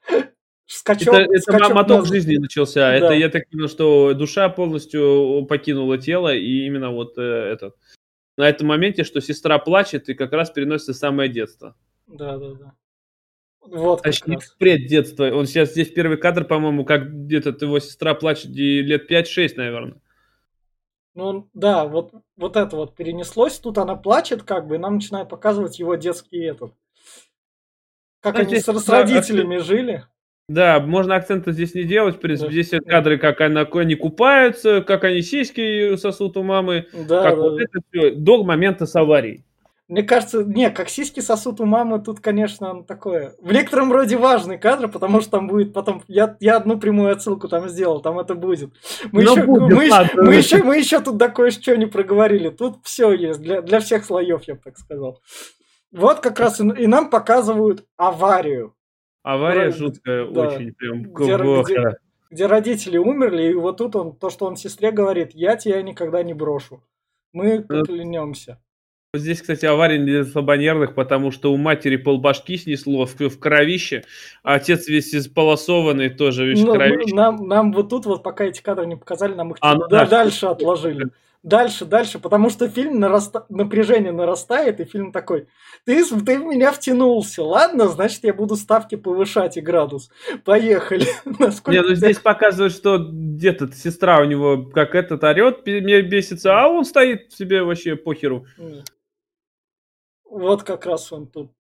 [0.66, 2.14] скачок, Это, это скачок моток назад.
[2.14, 2.80] жизни начался.
[2.82, 2.94] Да.
[2.96, 7.76] Это я так понял, что душа полностью покинула тело, и именно вот э, этот.
[8.36, 11.76] На этом моменте, что сестра плачет, и как раз переносится самое детство.
[12.08, 12.74] Да, да, да.
[13.66, 15.32] Вот Точнее, впредь детства.
[15.32, 19.96] Он сейчас здесь первый кадр, по-моему, как где-то его сестра плачет и лет 5-6, наверное.
[21.16, 23.60] Ну да, вот, вот это вот перенеслось.
[23.60, 26.74] Тут она плачет, как бы, и нам начинает показывать его детский этот.
[28.20, 30.06] Как Ну, они здесь, с, с да, родителями жили.
[30.50, 32.48] Да, можно акцента здесь не делать, в принципе.
[32.48, 32.52] Да.
[32.54, 37.36] Здесь все кадры, как она- они купаются, как они сиськи сосут у мамы, Да, как
[37.36, 37.64] да, вот да.
[37.64, 39.46] это все, до момента с аварией.
[39.94, 43.36] Мне кажется, не, как сиськи сосут у мамы, тут, конечно, он такое.
[43.40, 46.02] В некотором роде важный кадр, потому что там будет потом.
[46.08, 48.72] Я, я одну прямую отсылку там сделал, там это будет.
[49.12, 50.24] Мы Ну, еще, будет, мы, ладно.
[50.24, 52.50] мы, еще, мы еще тут да кое-что не проговорили.
[52.50, 55.22] Тут все есть для, для всех слоев, я бы так сказал.
[55.92, 58.74] Вот как раз и, и нам показывают аварию,
[59.22, 59.78] Авария Правильно.
[59.78, 60.42] жуткая, Да.
[60.48, 61.04] очень прям.
[61.14, 61.92] Где- ох, где- да.
[62.32, 66.24] где родители умерли, и вот тут он, то, что он сестре говорит, я тебя никогда
[66.24, 66.82] не брошу.
[67.32, 68.60] Мы Ну, клянемся.
[69.16, 74.06] Здесь, кстати, авария для слабонервных, потому что у матери полбашки снесло в, в кровище,
[74.42, 77.14] а отец весь исполосованный тоже весь в Ну, кровище.
[77.14, 80.06] нам, нам вот тут вот, пока эти кадры не показали, нам их А, ну да-
[80.06, 80.06] да.
[80.08, 81.10] дальше отложили.
[81.44, 83.46] Дальше, дальше, потому что фильм нараста...
[83.50, 85.46] напряжение нарастает, и фильм такой,
[85.86, 90.10] ты, ты в меня втянулся, ладно, значит, я буду ставки повышать и градус.
[90.44, 91.06] Поехали.
[91.38, 96.60] Насколько Не, ну здесь показывают, что где-то сестра у него как этот орет, мне бесится,
[96.60, 98.48] а он стоит себе вообще похеру.
[100.34, 101.52] Вот как раз он тут.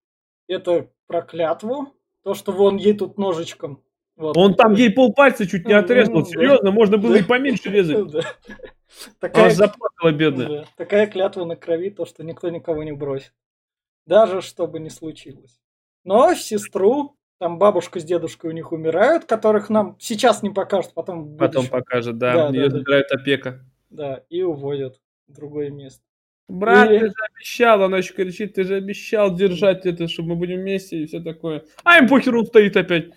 [0.47, 3.83] Это про клятву, то, что вон ей тут ножичком.
[4.15, 4.35] Вот.
[4.37, 6.25] Он там ей полпальца чуть не отрезал, да.
[6.25, 7.19] серьезно, можно было Да.
[7.19, 8.07] и поменьше резать.
[8.11, 8.19] Да.
[8.19, 10.47] Она Такая, аж заплакала, бедная.
[10.47, 13.33] да, такая клятва на крови, то, что никто никого не бросит.
[14.05, 15.59] Даже что бы ни случилось.
[16.03, 21.37] Но сестру, там бабушка с дедушкой у них умирают, которых нам сейчас не покажут, потом
[21.37, 22.99] Потом покажет, Да, да, да, ее да.
[23.11, 23.65] опека.
[23.89, 26.03] Да, и уводят в другое место.
[26.53, 30.35] Брат, И- ты же обещал, она еще кричит, ты же обещал держать это, чтобы мы
[30.35, 31.65] будем вместе и все такое.
[31.83, 33.09] А им похеру он стоит опять.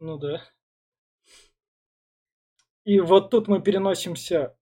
[0.00, 0.42] Ну да.
[2.84, 4.56] И вот тут мы переносимся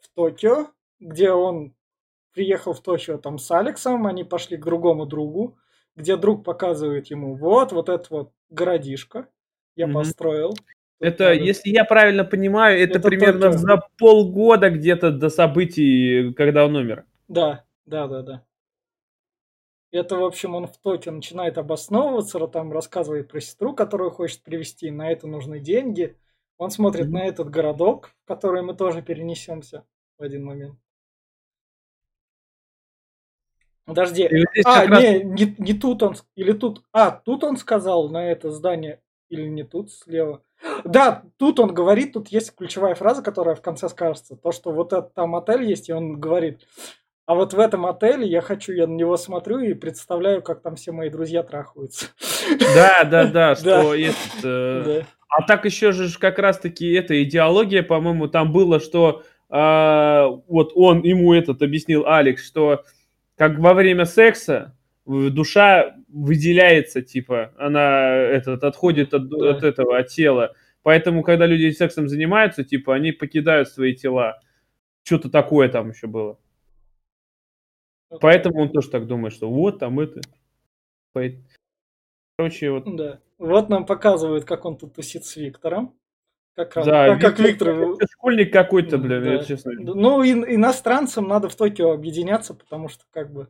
[0.00, 0.68] в Токио,
[1.00, 1.74] где он
[2.32, 5.58] приехал в Токио там с Алексом, они пошли к другому другу,
[5.94, 9.28] где друг показывает ему, вот, вот это вот городишко
[9.76, 9.94] я Мгм.
[9.96, 10.54] построил.
[11.00, 16.32] Это, надо- если я правильно понимаю, это, Это примерно только- за полгода где-то до событий,
[16.32, 17.04] когда он умер.
[17.28, 18.44] Да, да, да, да.
[19.92, 24.90] Это, в общем, он в Токио начинает обосновываться, там рассказывает про сестру, которую хочет привести,
[24.90, 26.16] на это нужны деньги.
[26.56, 27.12] Он смотрит Мгм.
[27.14, 29.84] на этот городок, в который мы тоже перенесемся
[30.18, 30.78] в один момент.
[33.84, 34.30] Подожди.
[34.64, 38.50] А, раз- не, не, не тут он, или тут, а, тут он сказал на это
[38.50, 40.42] здание, или не тут, слева.
[40.84, 44.92] Да, тут он говорит, тут есть ключевая фраза, которая в конце скажется, то, что вот
[44.92, 46.66] этот там отель есть, и он говорит,
[47.26, 50.76] а вот в этом отеле я хочу, я на него смотрю и представляю, как там
[50.76, 52.06] все мои друзья трахаются.
[52.74, 53.96] Да, да, да, что Да.
[53.96, 55.02] этот, э.
[55.28, 61.02] А так еще же как раз-таки эта идеология, по-моему, там было, что а, вот он
[61.02, 62.84] ему этот объяснил, Алекс, что
[63.36, 69.50] как во время секса душа выделяется, типа, она этот отходит от, Да.
[69.50, 70.54] от этого, от тела.
[70.82, 74.38] Поэтому, когда люди сексом занимаются, типа, они покидают свои тела.
[75.04, 76.38] Что-то такое там еще было.
[78.20, 80.20] Поэтому он тоже так думает, что вот там это.
[82.36, 83.20] Короче, вот Да.
[83.38, 85.94] Вот нам показывают, как он тут тусит с Виктором.
[86.54, 87.94] Как, раз- Да, как, как Виктор, Виктор...
[87.94, 89.32] это школьник какой-то, блин, Да.
[89.34, 89.72] я честно.
[89.72, 93.48] Ну, ин- иностранцам надо в Токио объединяться, потому что как бы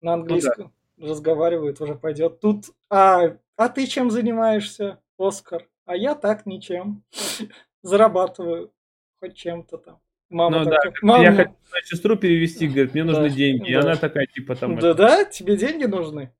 [0.00, 2.40] Ну на английском разговаривают, уже пойдет.
[2.40, 5.68] Тут, а, а ты чем занимаешься, Оскар?
[5.84, 7.02] А я так ничем.
[7.82, 8.72] Зарабатываю
[9.20, 10.00] хоть чем-то там.
[10.32, 13.34] Мама Ну да, такая, как «Мам, я хочу свою сестру перевести, говорит, мне нужны Да,
[13.34, 13.70] деньги.
[13.70, 13.80] И да.
[13.80, 16.32] она такая, типа, там, это, да-да, тебе деньги нужны?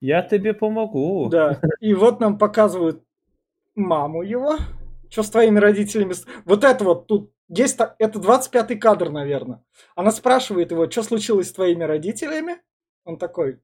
[0.00, 1.28] я тебе помогу.
[1.28, 1.60] Да.
[1.80, 3.04] И вот нам показывают
[3.74, 4.56] маму его.
[5.10, 6.14] Что с твоими родителями?
[6.44, 9.62] Вот это вот тут есть, это 25-й кадр, наверное.
[9.96, 12.58] Она спрашивает его, что случилось с твоими родителями?
[13.04, 13.60] Он такой,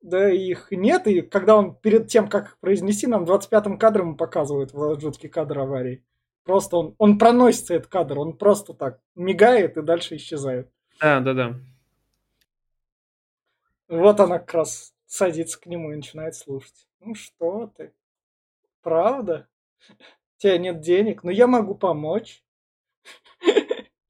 [0.00, 1.06] да их нет.
[1.06, 6.02] И когда он перед тем, как произнести, нам 25-м кадром показывают вот жуткий кадр аварии.
[6.46, 10.70] Просто он, он проносится, этот кадр, он просто так мигает и дальше исчезает.
[11.00, 11.54] Да, да, да.
[13.88, 16.86] Вот она как раз садится к нему и начинает слушать.
[17.00, 17.92] Ну что ты?
[18.80, 19.48] Правда?
[19.88, 19.94] У
[20.38, 22.44] тебя нет денег, но я могу помочь.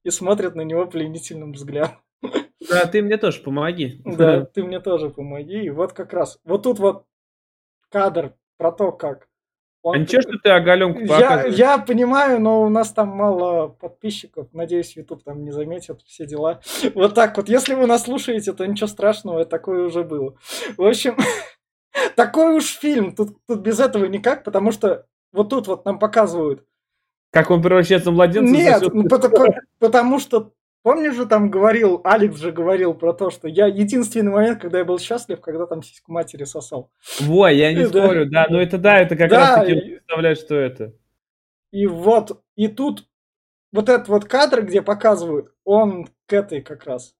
[0.03, 1.97] И смотрит на него пленительным взглядом.
[2.69, 3.99] Да, ты мне тоже помоги.
[4.05, 5.63] Да, ты мне тоже помоги.
[5.63, 7.07] И вот как раз, вот тут вот
[7.89, 9.27] кадр про то, как.
[9.93, 14.47] А ничего, что ты оголенку я, я понимаю, но у нас там мало подписчиков.
[14.53, 16.61] Надеюсь, YouTube там не заметит все дела.
[16.95, 17.49] Вот так вот.
[17.49, 20.35] Если вы нас слушаете, то ничего страшного, такое уже было.
[20.77, 21.17] В общем,
[22.15, 23.15] такой уж фильм.
[23.15, 26.63] Тут, тут без этого никак, потому что вот тут вот нам показывают.
[27.31, 28.51] Как он превращается в младенца?
[28.51, 30.53] Нет, ну, потому, потому что
[30.87, 34.85] Помнишь же там говорил, Алекс же говорил про то, что я единственный момент, когда я
[34.85, 36.93] был счастлив, когда там сиську матери сосал.
[37.19, 38.05] Во, я не да.
[38.05, 40.35] спорю, да, но это да, это как да, раз таки и...
[40.35, 40.93] что это.
[41.71, 43.05] И вот, и тут
[43.73, 47.17] вот этот вот кадр, где показывают, он к этой как раз,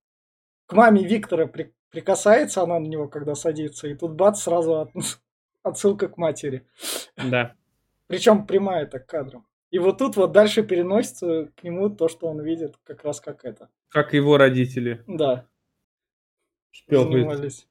[0.67, 4.91] к маме Виктора при, прикасается она на него, когда садится, и тут бац, сразу от,
[5.63, 6.65] отсылка к матери.
[7.17, 7.53] Да.
[8.07, 9.45] Причем прямая так кадром.
[9.69, 13.43] И вот тут вот дальше переносится к нему то, что он видит, как раз как
[13.43, 13.69] это.
[13.89, 15.03] Как его родители.
[15.07, 15.45] Да.
[16.71, 17.67] Шпёхались.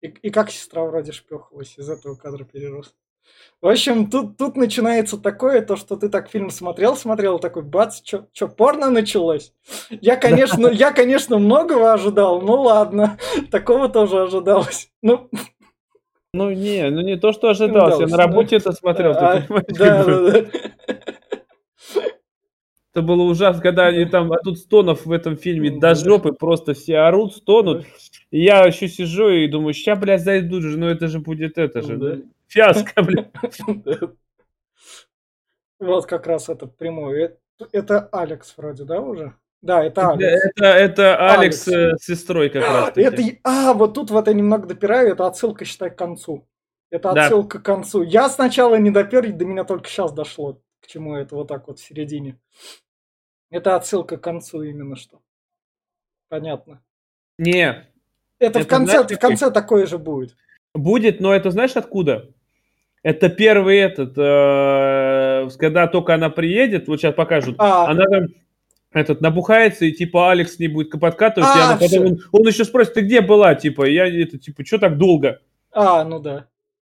[0.00, 2.94] И, и как сестра вроде шпехалась, из этого кадра перерос.
[3.60, 8.00] В общем, тут, тут начинается такое, то, что ты так фильм смотрел, смотрел, такой, бац,
[8.02, 9.52] что, порно началось?
[9.90, 13.18] Я, конечно, я, конечно, многого ожидал, ну ладно,
[13.50, 14.90] такого тоже ожидалось.
[15.02, 15.28] Ну,
[16.32, 19.66] ну не, ну не то, что ожидалось, я на работе это смотрел, ты понимаешь?
[19.68, 20.46] Да, да, да.
[22.92, 26.74] Это было ужасно, когда они там, а тут стонов в этом фильме до жопы, просто
[26.74, 27.86] все орут, стонут.
[28.32, 31.82] И я еще сижу и думаю, ща, блядь, зайдут же, ну это же будет это
[31.82, 31.96] же.
[31.96, 32.18] Да.
[32.48, 33.30] Фиаско, блядь.
[35.78, 37.36] Вот как раз это прямое.
[37.72, 39.34] Это Алекс вроде, да, уже?
[39.62, 40.44] Да, это Алекс.
[40.44, 42.02] Это, это Алекс, Алекс.
[42.02, 42.86] с сестрой как раз.
[42.92, 43.00] Таки.
[43.00, 46.46] Это, а, вот тут вот я немного допираю, это отсылка, считай, к концу.
[46.90, 47.62] Это отсылка да.
[47.62, 48.02] к концу.
[48.02, 51.78] Я сначала не допер, до меня только сейчас дошло к чему это вот так вот
[51.78, 52.38] в середине.
[53.50, 55.20] Это отсылка к концу именно что.
[56.28, 56.82] Понятно.
[57.38, 57.88] Не.
[58.38, 60.36] Это, это в конце, знаешь, в конце такое же будет.
[60.74, 62.30] Будет, но это знаешь откуда?
[63.02, 67.90] Это первый этот, э, когда только она приедет, вот сейчас покажут, а.
[67.90, 68.26] она там
[68.92, 72.64] этот набухается и типа Алекс не будет подкатывать, а, и она потом он, он еще
[72.64, 75.40] спросит, ты где была, типа, я это типа, что так долго?
[75.72, 76.48] А, ну да.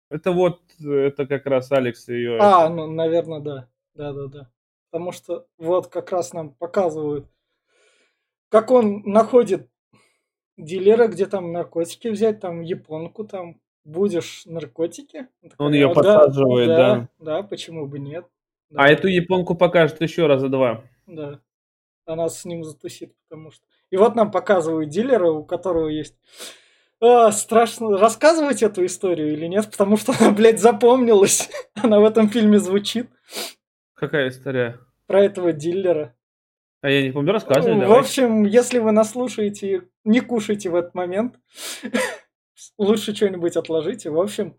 [0.09, 2.37] Это вот, это как раз Алекс ее.
[2.39, 3.67] А, ну, наверное, да.
[3.95, 4.49] Да-да-да.
[4.89, 7.27] Потому что вот как раз нам показывают,
[8.49, 9.67] как он находит
[10.57, 15.27] дилера, где там наркотики взять, там японку, там будешь наркотики.
[15.41, 17.09] Он такая, ее «А, подсаживает, да, да.
[17.19, 18.25] Да, почему бы нет.
[18.69, 18.83] Да.
[18.83, 20.83] А эту японку покажет еще раза два.
[21.07, 21.39] Да.
[22.05, 23.63] Она с ним затусит, потому что...
[23.89, 26.15] И вот нам показывают дилера, у которого есть...
[26.99, 31.49] А, страшно рассказывать эту историю или нет, потому что она, блядь, запомнилась.
[31.75, 33.09] она в этом фильме звучит.
[33.93, 34.79] Какая история?
[35.07, 36.15] Про этого дилера.
[36.81, 37.99] А я не помню, рассказывай, В давай.
[37.99, 41.39] общем, если вы нас слушаете, не кушайте в этот момент.
[42.77, 44.09] Лучше что-нибудь отложите.
[44.09, 44.57] В общем,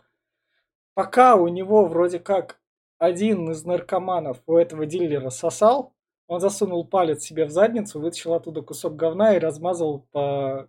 [0.95, 2.61] пока у него вроде как
[2.99, 5.94] один из наркоманов у этого дилера сосал,
[6.35, 10.69] он засунул палец себе в задницу, вытащил оттуда кусок говна и размазал по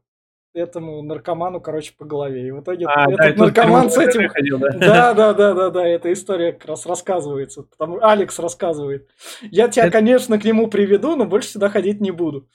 [0.56, 2.48] этому наркоману, короче, по голове.
[2.48, 4.30] И в итоге а, этот да, наркоман с этим...
[4.30, 4.70] Ходил, да?
[4.70, 7.64] да, да, да, да, да, эта история как раз рассказывается.
[7.64, 9.10] Потому Алекс рассказывает.
[9.42, 9.92] Я тебя, это...
[9.92, 12.48] конечно, к нему приведу, но больше сюда ходить не буду.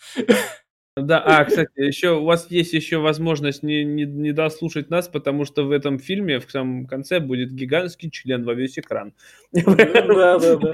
[0.96, 5.44] Да, а, кстати, еще у вас есть еще возможность не, не, не дослушать нас, потому
[5.44, 9.14] что в этом фильме в самом конце будет гигантский член во весь экран.
[9.53, 10.72] Да, да, да.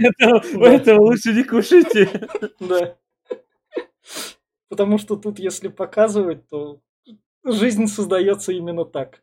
[0.54, 2.08] Поэтому лучше не кушайте.
[2.60, 2.96] Да.
[4.68, 6.80] Потому что тут, если показывать, то
[7.44, 9.22] жизнь создается именно так.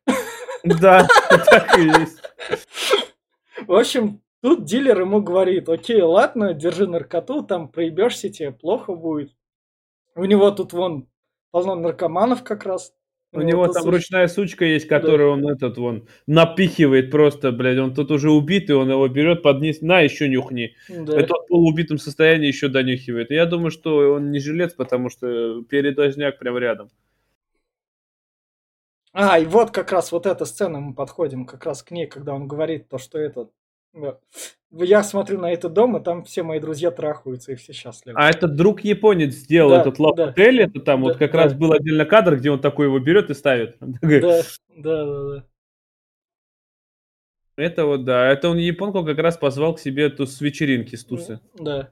[0.63, 2.21] Да, так и есть.
[3.67, 9.31] В общем, тут дилер ему говорит, окей, ладно, держи наркоту, там проебешься, тебе плохо будет.
[10.15, 11.07] У него тут вон
[11.51, 12.93] полно наркоманов как раз.
[13.33, 13.93] У ну, него там суч...
[13.93, 15.47] ручная сучка есть, которую да.
[15.47, 19.81] он этот вон напихивает просто, блядь, он тут уже убитый, он его берет под низ,
[19.81, 20.75] на, еще нюхни.
[20.87, 21.19] Да.
[21.19, 23.31] Это в полуубитом состоянии еще донюхивает.
[23.31, 26.91] я думаю, что он не жилец, потому что передожняк прям рядом.
[29.13, 32.33] А, и вот как раз вот эта сцена, мы подходим как раз к ней, когда
[32.35, 33.17] он говорит то, что
[33.93, 34.19] это...
[34.75, 38.17] Я смотрю на этот дом, и там все мои друзья трахаются, и все счастливы.
[38.19, 40.29] А этот друг японец сделал да, этот лап да.
[40.29, 41.43] отель, это там да, вот как да.
[41.43, 43.77] раз был отдельно кадр, где он такой его берет и ставит.
[44.01, 44.41] Да,
[44.75, 45.45] да, да, да.
[47.55, 51.05] Это вот, да, это он японку как раз позвал к себе ту с вечеринки, с
[51.05, 51.39] тусы.
[51.53, 51.91] Да.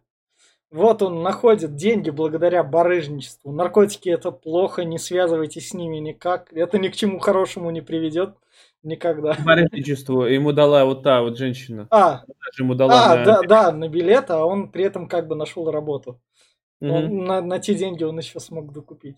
[0.72, 3.52] Вот он находит деньги благодаря барыжничеству.
[3.52, 6.52] Наркотики это плохо, не связывайтесь с ними никак.
[6.54, 8.36] Это ни к чему хорошему не приведет
[8.84, 9.36] никогда.
[9.46, 11.88] Барыжничеству ему дала вот та вот женщина.
[11.92, 12.24] А,
[12.60, 13.26] ему дала а на...
[13.26, 16.22] да, да, на билет, а он при этом как бы нашел работу.
[16.82, 16.92] Угу.
[16.92, 19.18] Он, на, на те деньги он еще смог докупить.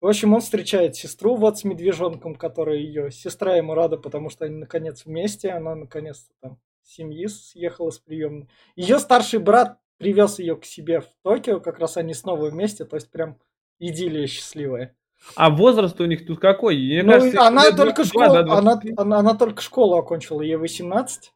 [0.00, 3.10] В общем, он встречает сестру вот с медвежонком, которая ее...
[3.10, 8.48] Сестра ему рада, потому что они наконец вместе, она наконец-то там семьи съехала с приемной.
[8.76, 12.96] Ее старший брат привез ее к себе в Токио, как раз они снова вместе, то
[12.96, 13.38] есть прям
[13.78, 14.94] идиллия счастливая.
[15.36, 16.76] А возраст у них тут какой?
[16.76, 18.94] Мне Ну, кажется, она только 22, школу, да, она, 23.
[18.96, 21.32] она, она только школу окончила, ей 18.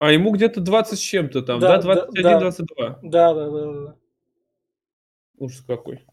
[0.00, 1.94] А ему где-то 20 с чем-то там, Да, да?
[1.94, 2.50] да, да.
[2.50, 2.98] 21-22.
[3.02, 3.94] Да, да, да, да.
[5.38, 6.04] Ужас какой.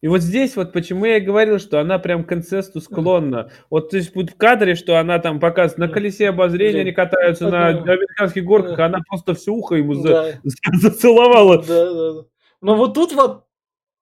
[0.00, 3.50] И вот здесь вот почему я и говорил, что она прям к инцесту склонна.
[3.68, 7.50] Вот то есть вот в кадре, что она там показывает на колесе обозрения, они катаются
[7.50, 8.86] на американских горках, Да.
[8.86, 10.32] она просто все ухо ему за- Да.
[10.44, 11.58] за- зацеловала.
[11.66, 12.20] Да, да, да.
[12.60, 13.44] Но вот тут вот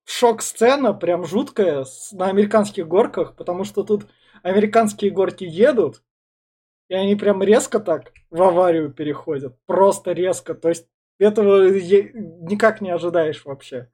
[0.07, 4.07] шок-сцена прям жуткая с- на американских горках, потому что тут
[4.43, 6.03] американские горки едут,
[6.89, 9.57] и они прям резко так в аварию переходят.
[9.67, 10.55] Просто резко.
[10.55, 10.87] То есть
[11.19, 13.91] этого никак не ожидаешь вообще.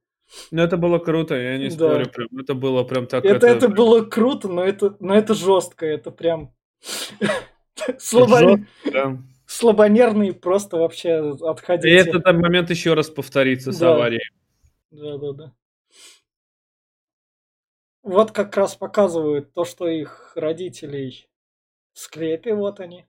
[0.50, 1.74] Ну это было круто, я не Да.
[1.74, 2.08] спорю.
[2.10, 2.28] Прям.
[2.38, 3.24] Это было прям так.
[3.24, 5.86] Это, это было круто, но это, но это жестко.
[5.86, 6.52] Это прям
[7.98, 9.18] слабо- жестко, да.
[9.46, 11.08] слабонервные просто вообще
[11.38, 11.96] И отходите.
[12.10, 14.22] этот момент еще раз повторится с аварией.
[14.90, 15.52] Да, да, да.
[18.02, 21.28] Вот как раз показывают то, что их родителей
[21.94, 23.06] в склепе, вот они.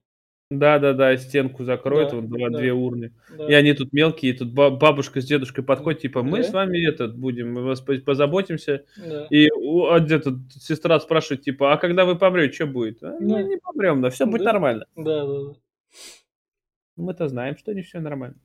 [0.50, 2.58] Да-да-да, стенку закроют, Да, вот два, да.
[2.58, 3.12] две урны.
[3.36, 3.48] Да.
[3.48, 6.44] И они тут мелкие, и тут ба- бабушка с дедушкой подходят, типа, мы Да.
[6.44, 8.84] с вами этот будем, мы вас по- позаботимся.
[8.96, 9.26] Да.
[9.30, 13.02] И а где-то сестра спрашивает, типа, а когда вы помрете, что будет?
[13.02, 13.18] «А, Да.
[13.20, 14.52] Мы не помрем, да, все будет Да.
[14.52, 14.86] нормально.
[14.94, 15.54] Да, да, да.
[16.96, 18.36] Мы-то знаем, что не все нормально.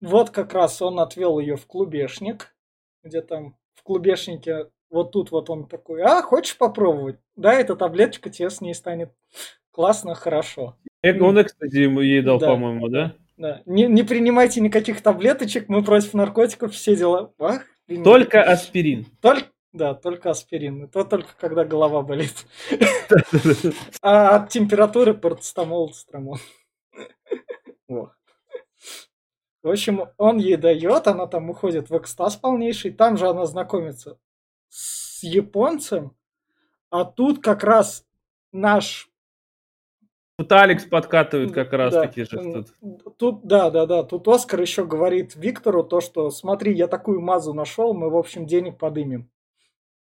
[0.00, 2.56] Вот как раз он отвел ее в клубешник,
[3.04, 7.16] где там в клубешнике вот тут вот он такой, а, хочешь попробовать?
[7.34, 9.10] Да, эта таблеточка тебе с ней станет
[9.70, 10.76] классно, хорошо.
[11.02, 13.14] Э, Он, кстати, ему ей дал, Да, по-моему, да?
[13.38, 13.62] Да.
[13.64, 17.32] Не, не принимайте никаких таблеточек, мы против наркотиков, все дела.
[17.38, 17.62] Ах.
[18.04, 19.06] Только аспирин.
[19.20, 20.84] Только, да, только аспирин.
[20.84, 22.46] И то только когда голова болит.
[24.02, 26.38] А от температуры парацетамол, астромол.
[27.88, 28.12] Во.
[29.62, 34.18] В общем, он ей дает, она там уходит в экстаз полнейший, там же она знакомится
[34.72, 36.16] с японцем,
[36.90, 38.06] а тут как раз
[38.52, 39.10] наш...
[40.38, 43.16] Тут Алекс подкатывает как раз да, таки же тут.
[43.18, 47.52] Тут, да, да, да, тут Оскар еще говорит Виктору то, что смотри, я такую мазу
[47.52, 49.28] нашел, мы, в общем, денег подымем.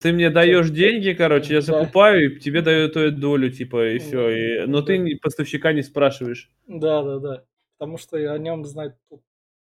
[0.00, 1.66] Ты мне даешь деньги, короче, я Да.
[1.66, 4.30] закупаю, и тебе даю твою долю, типа, и все.
[4.30, 4.66] И...
[4.66, 6.50] Но ты поставщика не спрашиваешь.
[6.68, 7.44] Да, да, да.
[7.78, 8.94] Потому что о нем знать.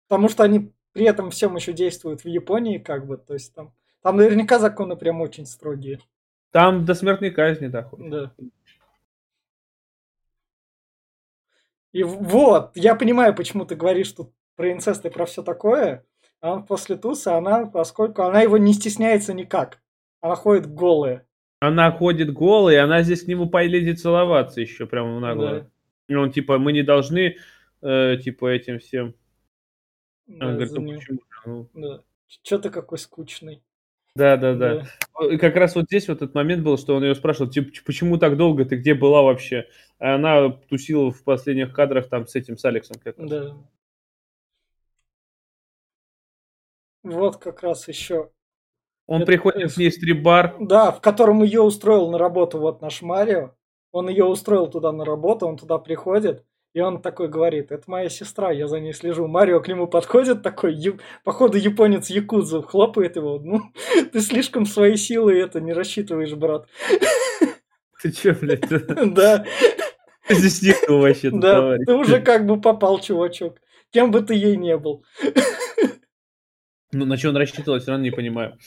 [0.07, 3.17] Потому что они при этом всем еще действуют в Японии, как бы.
[3.17, 5.99] То есть там, там наверняка законы прям очень строгие.
[6.51, 8.09] Там до смертной казни доходит.
[8.09, 8.31] Да.
[11.93, 16.05] И вот, я понимаю, почему ты говоришь тут про инцест и про все такое.
[16.41, 19.81] А после туса она, поскольку она его не стесняется никак.
[20.21, 21.25] Она ходит голая.
[21.59, 25.61] Она ходит голой, и она здесь к нему полезет целоваться еще прямо нагло.
[25.61, 25.69] Да.
[26.07, 27.37] И он, типа, мы не должны,
[27.81, 29.15] э, типа, этим всем.
[30.27, 31.19] Он Да, говорит, за ну почему?
[31.45, 32.03] Ну, Да.
[32.27, 33.63] Че ты какой скучный.
[34.17, 34.83] Да, да, да.
[35.31, 37.83] И как раз вот здесь вот этот момент был, что он ее спрашивал, типа, «Ч-
[37.85, 39.67] почему так долго, ты где была вообще?
[39.99, 42.97] А она тусила в последних кадрах там с этим, с Алексом.
[43.03, 43.29] Как раз.
[43.29, 43.55] Да.
[47.03, 48.29] Вот как раз еще.
[49.07, 52.81] Он Это- приходит к ней в стрип-бар, Да, в котором ее устроил на работу вот
[52.81, 53.51] наш Марио.
[53.93, 56.43] Он ее устроил туда на работу, он туда приходит,
[56.73, 59.27] и он такой говорит, это моя сестра, я за ней слежу.
[59.27, 63.39] Марио к нему подходит такой, ю- походу японец Якудзу, хлопает его.
[63.39, 63.61] Ну,
[64.11, 66.67] ты слишком свои силы это не рассчитываешь, брат.
[68.01, 68.67] ты че, блядь,
[69.13, 69.45] Да,
[70.27, 73.59] ты здесь никто вообще да, ты уже как бы попал, чувачок.
[73.91, 75.03] Кем бы ты ей не был.
[76.91, 78.57] Ну, на что он рассчитывал, все равно не понимаю.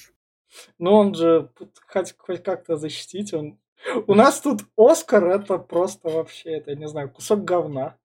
[0.78, 1.50] Но он же
[1.86, 3.32] хоть, хоть как-то защитить.
[3.34, 3.58] Он...
[4.06, 7.96] У нас тут Оскар это просто вообще, это, я не знаю, кусок говна.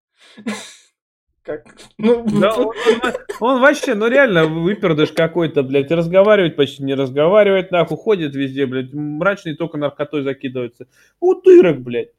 [1.43, 1.63] Как?
[1.99, 7.69] Ну, Да, он, он- он вообще, ну реально, выпердыш какой-то, блядь, разговаривать почти не разговаривает,
[7.71, 10.87] нахуй, ходит везде, блядь, мрачный только наркотой закидывается.
[11.19, 12.09] Утырок, блядь.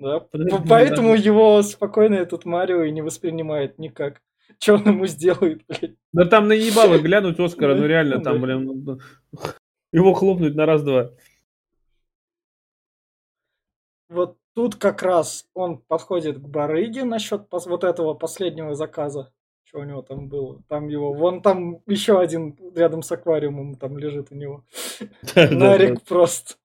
[0.00, 0.18] да.
[0.20, 1.22] Подожди, Поэтому да.
[1.22, 4.20] его спокойно этот Марио и не воспринимает никак.
[4.58, 5.94] Что он ему сделает, блядь?
[6.12, 8.98] Да там наебало глянуть Оскара, ну реально, там, блин, ну, ну,
[9.92, 11.10] его хлопнуть на раз-два.
[14.12, 19.32] Вот тут как раз он подходит к барыге насчет вот этого последнего заказа.
[19.64, 20.62] Что у него там было?
[20.68, 24.64] Там его, вон там еще один рядом с аквариумом там лежит у него.
[25.00, 25.56] Да, да, да.
[25.56, 26.56] Нарик просто.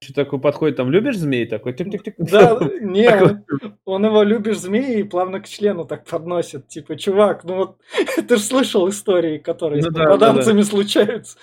[0.00, 1.74] Что такой подходит, там, любишь змей такой?
[1.74, 2.14] Тик-тик-тик.
[2.18, 3.44] Да, не, он,
[3.84, 6.66] он его любишь змеи и плавно к члену так подносит.
[6.68, 7.76] Типа, чувак, ну вот
[8.28, 11.38] ты же слышал истории, которые Ну с да, да, попаданцами случаются.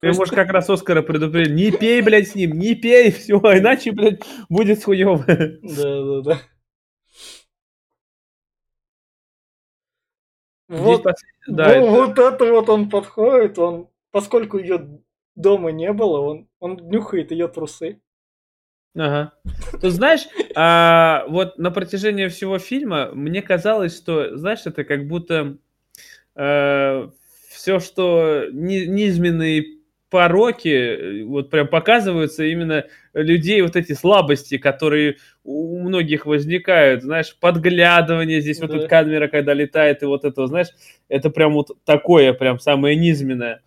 [0.00, 3.92] Ты, может, как раз Оскара предупредил, не пей, блядь, с ним, не пей, все, иначе,
[3.92, 5.24] блядь, будет хуёво.
[5.26, 6.38] Да, да, да.
[10.68, 11.02] Вот,
[11.46, 12.22] да, вот это...
[12.22, 15.00] это вот он подходит, он, поскольку ее
[15.34, 18.00] дома не было, он, он нюхает ее трусы.
[18.94, 19.32] Ага.
[19.80, 25.56] Ты знаешь, а, вот на протяжении всего фильма мне казалось, что, знаешь, это как будто
[26.34, 27.10] а,
[27.48, 29.77] все, что ни, низменные
[30.10, 38.40] пороки, вот прям показываются именно людей вот эти слабости, которые у многих возникают, знаешь, подглядывание
[38.40, 38.66] здесь, да.
[38.66, 40.68] вот эта камера, когда летает, и вот это, знаешь,
[41.08, 43.62] это прям вот такое, прям самое низменное.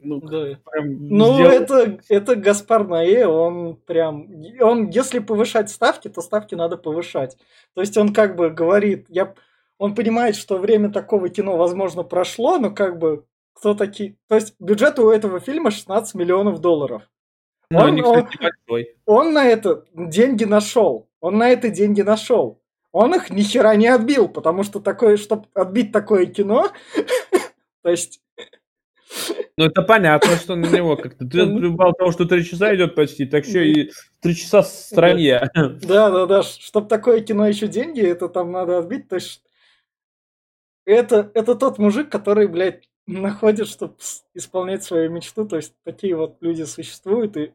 [0.00, 0.58] Ну, да.
[0.70, 1.50] прям ну сделал...
[1.50, 4.28] это, это Гаспар Наэ, он прям,
[4.60, 7.36] он, если повышать ставки, то ставки надо повышать.
[7.74, 9.34] То есть он как бы говорит, я,
[9.76, 13.24] он понимает, что время такого кино, возможно, прошло, но как бы
[13.58, 14.16] кто такие...
[14.28, 17.02] То есть бюджет у этого фильма 16 миллионов долларов.
[17.70, 18.28] Но он, он,
[19.04, 21.10] он на это деньги нашел.
[21.20, 22.62] Он на это деньги нашел.
[22.92, 26.68] Он их ни хера не отбил, потому что такое, чтобы отбить такое кино,
[27.82, 28.20] то есть
[29.56, 31.26] ну, это понятно, что на него как-то...
[31.26, 33.90] Ты мало того, что три часа идет почти, так еще и
[34.20, 35.50] три часа в стране.
[35.54, 36.42] Да, да, да.
[36.44, 39.08] Чтобы такое кино еще деньги, это там надо отбить.
[39.08, 39.42] То есть
[40.84, 43.94] это, это тот мужик, который, блядь, находит, чтобы
[44.34, 45.46] исполнять свою мечту.
[45.46, 47.52] То есть такие вот люди существуют, и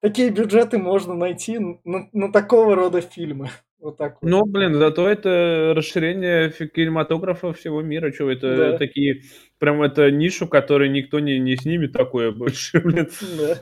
[0.00, 3.50] такие бюджеты можно найти на, на такого рода фильмы.
[3.80, 4.30] Вот так вот.
[4.30, 8.12] Ну, блин, зато это расширение кинематографа всего мира.
[8.12, 8.78] Что это да.
[8.78, 9.22] такие...
[9.58, 13.08] Прям это нишу, которую никто не, не снимет такое больше, блин.
[13.38, 13.56] Да.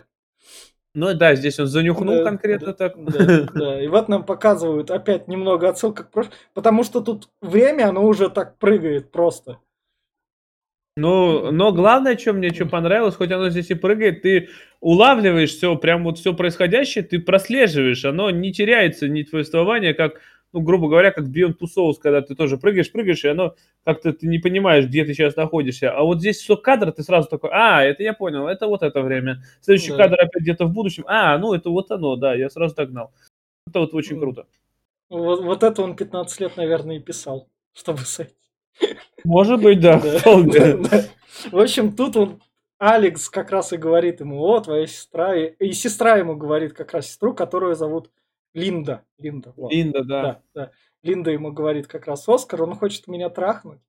[0.94, 3.04] Ну да, здесь он занюхнул да, конкретно да, так.
[3.04, 7.88] Да, да, и вот нам показывают опять немного отсылка к прошлому, потому что тут время,
[7.88, 9.58] оно уже так прыгает просто.
[10.96, 15.74] Ну, но главное, что мне что понравилось, хоть оно здесь и прыгает, ты улавливаешь все,
[15.76, 20.20] прям вот все происходящее, ты прослеживаешь, оно не теряется, ни повествование, как,
[20.52, 24.12] ну, грубо говоря, как Beyond Two Souls, когда ты тоже прыгаешь, прыгаешь, и оно как-то
[24.12, 25.92] ты не понимаешь, где ты сейчас находишься.
[25.92, 29.00] А вот здесь все кадр, ты сразу такой, а, это я понял, это вот это
[29.00, 29.42] время.
[29.62, 29.96] Следующий да.
[29.96, 33.14] кадр опять где-то в будущем, а, ну, это вот оно, да, я сразу догнал.
[33.66, 34.44] Это вот очень круто.
[35.08, 38.41] Вот, вот это он 15 лет, наверное, и писал, чтобы сойти.
[39.24, 42.42] Может быть, да, В общем, тут он
[42.78, 47.06] Алекс как раз и говорит ему, о, твоя сестра, и, сестра ему говорит как раз
[47.06, 48.10] сестру, которую зовут
[48.54, 49.04] Линда.
[49.18, 49.72] Линда, вот.
[49.72, 50.22] Линда, да.
[50.22, 50.70] да, да.
[51.02, 53.80] Линда ему говорит как раз, Оскар, он хочет меня трахнуть.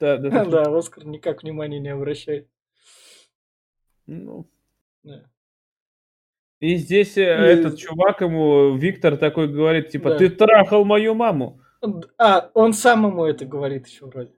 [0.00, 0.44] Да, да, да.
[0.64, 2.48] Да, Оскар никак внимания не обращает.
[4.06, 4.48] Ну.
[5.04, 5.30] Да.
[6.60, 7.20] И здесь и...
[7.20, 10.18] этот чувак ему, Виктор такой говорит, типа, да.
[10.18, 11.60] ты трахал мою маму.
[12.18, 14.32] А, он сам ему это говорит еще вроде.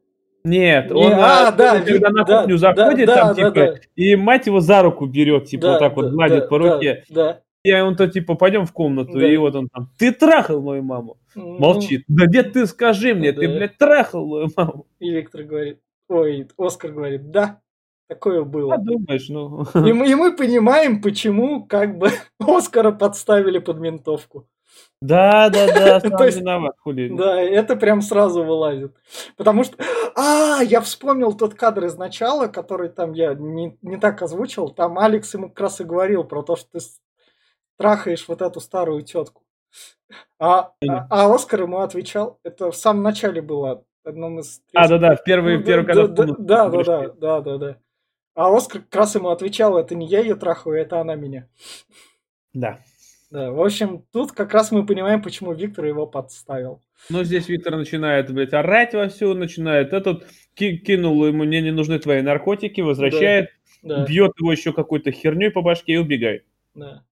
[0.44, 4.16] Нет, он, а, да, когда на кухню да, заходит, да, там, да, типа, да, и
[4.16, 7.04] мать его за руку берет, типа, да, вот так вот гладит да, по руке.
[7.10, 7.42] Да, да.
[7.64, 9.30] И он-то, типа, пойдем в комнату, да.
[9.30, 11.18] и вот он там, ты трахал мою маму?
[11.34, 12.04] Ну, Молчит.
[12.06, 13.40] Да нет, ты скажи мне, да.
[13.40, 14.86] ты, блядь, трахал мою маму.
[15.00, 17.60] И Виктор говорит, ой, Оскар говорит, да,
[18.08, 18.74] такое было.
[18.74, 19.64] А думаешь, ну.
[19.74, 24.48] И мы, и мы понимаем, почему, как бы, Оскара подставили под ментовку.
[25.00, 27.08] Да, да, да, сам есть, виноват, хули.
[27.16, 28.96] Да, это прям сразу вылазит.
[29.36, 29.76] Потому что,
[30.16, 34.70] а, я вспомнил тот кадр из начала, который там я не, не так озвучил.
[34.70, 36.84] Там Алекс ему как раз и говорил про то, что ты
[37.76, 39.42] трахаешь вот эту старую тетку.
[40.40, 44.62] А, а, а Оскар ему отвечал, это в самом начале было, одном из...
[44.74, 47.76] А, да-да, в первый, ну, первый да, да, да, да, да, да, да, да.
[48.34, 51.48] А Оскар как раз ему отвечал, это не я ее трахаю, это она меня.
[52.52, 52.78] Да.
[53.30, 56.82] Да, в общем, тут как раз мы понимаем, почему Виктор его подставил.
[57.10, 59.92] Ну, здесь Виктор начинает, блядь, орать вовсю, начинает.
[59.92, 63.50] Этот ки- кинул ему, мне не нужны твои наркотики, возвращает,
[63.82, 64.06] да, да.
[64.06, 66.46] бьет его еще какой-то херней по башке и убегает.
[66.74, 67.04] Да.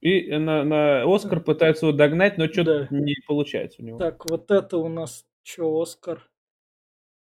[0.00, 2.96] И на, на Оскар пытается его догнать, но что-то да.
[2.96, 3.98] не получается у него.
[3.98, 6.28] Так, вот это у нас что, Оскар?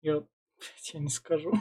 [0.02, 0.24] Я,
[0.94, 1.54] я не скажу.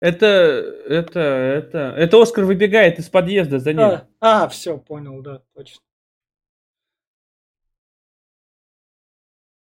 [0.00, 3.82] Это, это, это, это Оскар выбегает из подъезда за ним.
[3.82, 5.82] А, а все, понял, да, точно.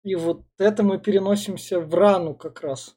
[0.03, 2.95] И вот это мы переносимся в рану как раз.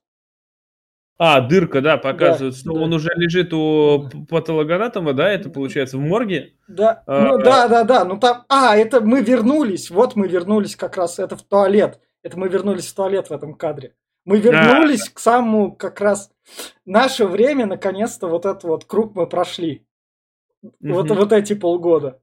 [1.19, 2.81] А, дырка, да, показывает, да, что да.
[2.81, 6.55] он уже лежит у патологоанатома, да, это получается в морге?
[6.67, 10.77] Да, а, ну да, да, да, ну там, а, это мы вернулись, вот мы вернулись
[10.77, 13.95] как раз, это в туалет, это мы вернулись в туалет в этом кадре.
[14.25, 16.31] Мы вернулись а, к самому как раз
[16.85, 19.87] наше время, наконец-то вот этот вот круг мы прошли.
[20.63, 20.73] Угу.
[20.81, 22.21] Вот, вот эти полгода.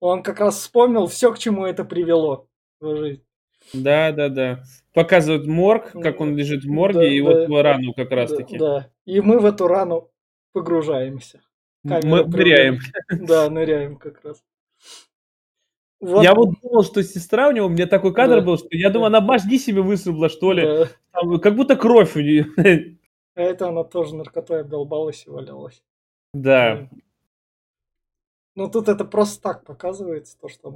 [0.00, 2.48] Он как раз вспомнил все, к чему это привело
[2.80, 3.24] в жизнь.
[3.72, 4.62] Да, да, да.
[4.92, 8.30] Показывают морг, как он лежит в морге, Да, и да, вот его рану как раз
[8.30, 8.58] Да, таки.
[8.58, 8.90] да.
[9.06, 10.10] И мы в эту рану
[10.52, 11.40] погружаемся.
[11.82, 12.78] Мы Камера ныряем.
[13.08, 14.42] прям- Да, ныряем как раз.
[16.04, 18.46] Вот, Я вот думал, что сестра у него, у меня такой кадр Да.
[18.46, 20.62] был, что я думаю, она мозги себе высрубла, что ли.
[20.62, 20.88] да.
[21.12, 22.46] Там как будто кровь у нее.
[23.36, 25.82] А это она тоже наркотой обдолбалась и валялась.
[26.34, 26.88] Да.
[28.54, 30.70] Ну тут это просто так показывается, то, что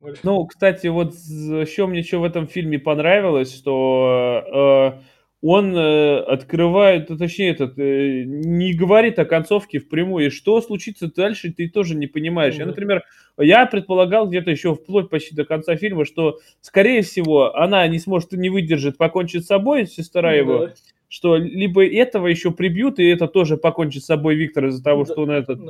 [0.00, 0.14] мы...
[0.22, 5.02] Ну, кстати, вот еще мне что в этом фильме понравилось, что э,
[5.40, 11.12] он э, открывает, ну, точнее, этот, э, не говорит о концовке впрямую, и что случится
[11.14, 12.54] дальше, ты тоже не понимаешь.
[12.54, 12.70] Я, Да.
[12.70, 13.04] например,
[13.38, 18.32] я предполагал где-то еще вплоть почти до конца фильма, что, скорее всего, она не сможет,
[18.32, 20.74] не выдержит, покончит с собой, сестра его, Да,
[21.08, 25.12] что либо этого еще прибьют, и это тоже покончит с собой Виктор из-за того, Да.
[25.12, 25.60] что он этот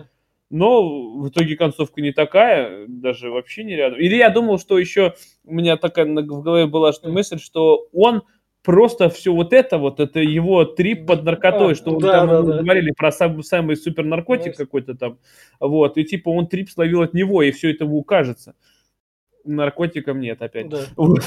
[0.50, 3.98] но в итоге концовка не такая, даже вообще не рядом.
[4.00, 5.14] Или я думал, что еще
[5.44, 8.22] у меня такая в голове была что мысль, что он
[8.68, 12.36] просто все вот это вот, это его трип под наркотой, А, что да, там да,
[12.36, 12.62] ему да.
[12.62, 15.18] говорили про сам, самый супер наркотик какой-то там,
[15.58, 18.54] вот, и типа он трип словил от него, и все это ему кажется.
[19.44, 20.68] Наркотиком нет опять.
[20.68, 20.80] Да.
[20.96, 21.22] Вот.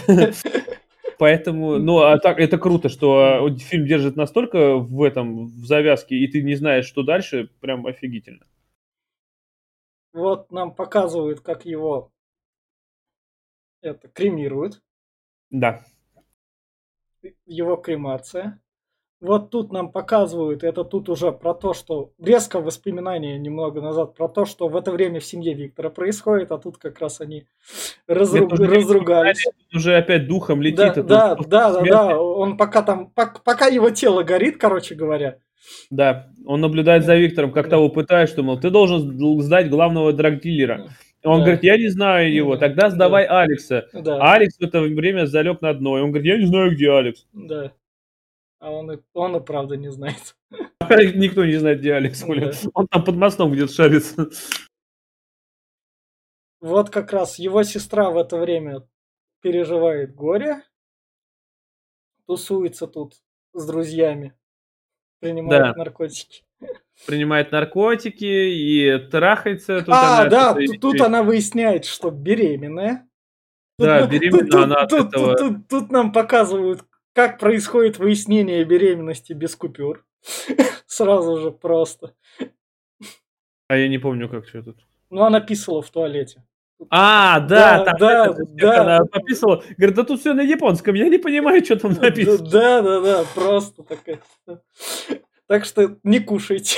[1.17, 6.17] Поэтому, ну, а так, это круто, что а, фильм держит настолько в этом, в завязке,
[6.17, 8.45] и ты не знаешь, что дальше, прям офигительно.
[10.13, 12.11] Вот нам показывают, как его
[13.81, 14.79] это кремируют,
[15.49, 15.83] Да.
[17.45, 18.59] Его кремация.
[19.19, 24.28] Вот тут нам показывают, это тут уже про то, что резко воспоминания немного назад, про
[24.28, 27.45] то, что в это время в семье Виктора происходит, а тут как раз они
[28.07, 29.45] разру- Это уже разругались.
[29.45, 30.78] это уже опять духом летит.
[30.78, 34.95] Да, это да, да, да, да, он пока там, пок- пока его тело горит, короче
[34.95, 35.38] говоря,
[35.91, 37.72] Да, он наблюдает за Виктором, как Да.
[37.78, 40.88] того пытаешь, что, мол, ты должен сдать главного драгдилера.
[41.24, 41.45] Он Да.
[41.45, 42.67] говорит, я не знаю его, Да.
[42.67, 43.88] тогда сдавай Алекса.
[43.93, 46.91] да, Алекс в это время залег на дно, и он говорит, я не знаю, где
[46.91, 47.26] Алекс.
[47.34, 47.72] да.
[48.59, 50.36] А он и, он и правда не знает.
[51.15, 52.22] Никто не знает, где Алекс.
[52.22, 52.51] Да.
[52.74, 54.30] Он там под мостом где-то шарится.
[56.59, 58.88] Вот как раз его сестра в это время
[59.41, 60.61] переживает горе,
[62.28, 63.15] тусуется тут
[63.53, 64.36] с друзьями,
[65.19, 65.74] принимает Да.
[65.76, 66.43] наркотики.
[67.07, 69.80] Принимает наркотики и трахается.
[69.80, 73.07] Тут а, она да, тут, и- тут она выясняет, что беременная.
[73.80, 75.36] Тут Да, на- беременна тут- она от тут- этого.
[75.36, 76.84] Тут, тут- тут нам показывают,
[77.14, 80.05] как происходит выяснение беременности без купюр.
[80.86, 82.14] Сразу же просто.
[83.68, 84.78] А я не помню, как все тут.
[85.09, 86.43] Ну, она писала в туалете.
[86.89, 88.82] А, Да, да, там да, это, да.
[88.97, 89.64] она пописала.
[89.78, 92.49] Говорит, да тут все на японском, я не понимаю, что там написано.
[92.49, 94.20] Да, да, да, просто такая.
[95.52, 96.78] Так что не кушайте.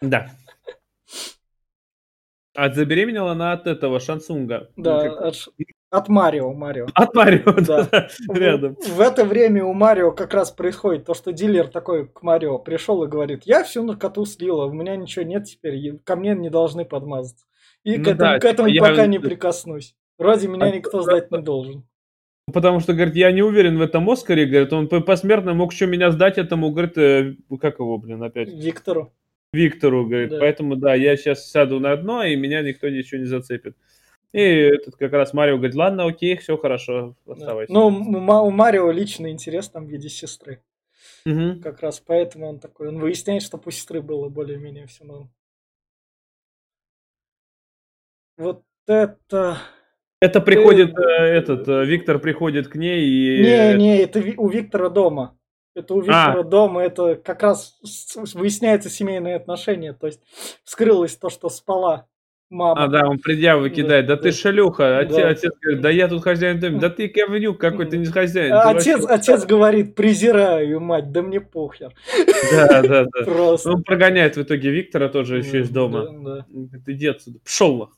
[0.00, 0.32] Да.
[2.56, 4.72] А забеременела она от этого Шансунга.
[4.76, 5.34] Да, Ну, как-
[5.90, 6.86] от, Марио, Марио.
[6.92, 7.84] От Марио, Да.
[7.84, 8.74] да, рядом.
[8.74, 12.58] В, в это время у Марио как раз происходит то, что дилер такой к Марио
[12.58, 16.50] пришел и говорит, я всю наркоту слила, у меня ничего нет теперь, ко мне не
[16.50, 17.46] должны подмазаться.
[17.84, 19.94] И Ну к этому, да, к этому типа, я- пока не прикоснусь.
[20.18, 21.88] Вроде меня А никто то сдать не должен.
[22.52, 25.86] Потому что, говорит, я не уверен в этом Оскаре, говорит, он по- посмертно мог еще
[25.86, 29.12] меня сдать этому, говорит, э, как его, блин, опять, Виктору.
[29.52, 30.38] Виктору, говорит, Да.
[30.38, 33.76] поэтому, да, я сейчас сяду на дно, и меня никто ничего не зацепит.
[34.32, 37.32] И этот как раз Марио говорит, ладно, окей, все хорошо, Да.
[37.32, 37.72] оставайся.
[37.72, 40.62] Ну, у Ма- у Марио личный интерес там в виде сестры.
[41.24, 41.60] Мгм.
[41.62, 45.30] Как раз поэтому он такой, он выясняет, что у сестры было более-менее все норм.
[48.36, 49.58] Вот это...
[50.20, 53.42] Это приходит, э, этот, э, Виктор приходит к ней и...
[53.42, 55.36] Не, не, это у Виктора дома.
[55.74, 56.02] Это у А.
[56.02, 57.78] Виктора дома, это как раз
[58.34, 59.92] выясняется семейные отношения.
[59.92, 60.20] То есть
[60.64, 62.06] вскрылось то, что спала
[62.48, 62.84] мама.
[62.84, 64.06] А, да, он предъявы Да, кидает.
[64.06, 64.22] Да, да.
[64.22, 64.98] ты шалюха.
[65.00, 65.28] Отец, Да.
[65.28, 66.78] отец говорит, да я тут хозяин дома.
[66.80, 68.54] Да ты говнюк какой, ты не хозяин.
[68.54, 71.92] А ты отец, вообще- отец говорит, презираю мать, да мне похер.
[72.52, 73.24] Да, да, да.
[73.26, 73.70] Просто.
[73.70, 76.06] Он прогоняет в итоге Виктора тоже еще из дома.
[76.06, 76.46] Да, да.
[76.54, 77.38] Он говорит, иди отсюда.
[77.44, 77.90] Пшел.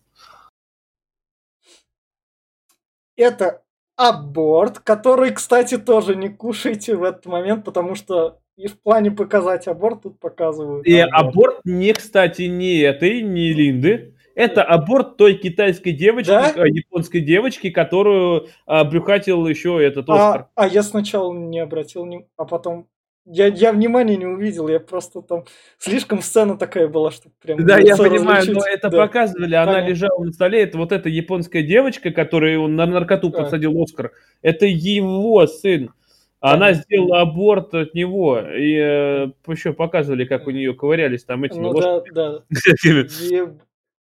[3.18, 3.62] Это
[3.96, 9.68] аборт, который, кстати, тоже не кушайте в этот момент, потому что и в плане показать
[9.68, 10.86] аборт тут показывают.
[10.86, 14.14] И аборт не, кстати, не этой, не Линды.
[14.34, 16.52] Это аборт той китайской девочки, Да?
[16.54, 20.48] э, японской девочки, которую а, брюхатил еще этот Оскар.
[20.54, 22.86] А, а я сначала не обратил, а потом
[23.30, 25.44] я, я внимания не увидел, я просто там
[25.78, 28.54] слишком сцена такая была, что прям Да, я понимаю, различить.
[28.54, 28.96] но это Да.
[29.06, 29.88] показывали, она Понятно.
[29.90, 33.38] лежала на столе, это вот эта японская девочка, которую он на наркоту Да.
[33.42, 34.12] подсадил Оскар,
[34.42, 35.92] это его сын.
[36.40, 36.82] Она Понятно.
[36.84, 38.70] сделала аборт от него, и
[39.48, 42.42] еще показывали, как у нее ковырялись там эти Ну да, да.
[42.88, 43.42] И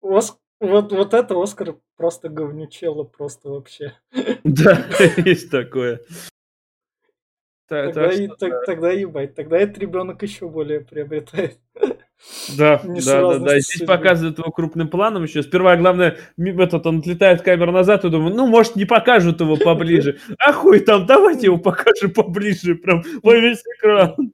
[0.02, 3.92] Ос- Вот, вот это Оскар просто говнючело, просто вообще.
[4.44, 4.84] Да,
[5.24, 6.00] есть такое.
[7.68, 11.58] Та- Тогда, и, так- тогда ебать, тогда этот ребенок еще более приобретает.
[12.56, 13.60] Да, да, да, да.
[13.60, 15.42] Здесь показывают его крупным планом еще.
[15.42, 20.18] Сперва, главное, этот, он отлетает камера назад и думаю, ну, может, не покажут его поближе.
[20.38, 24.32] А хуй там, давайте его покажем поближе, прям во весь экран.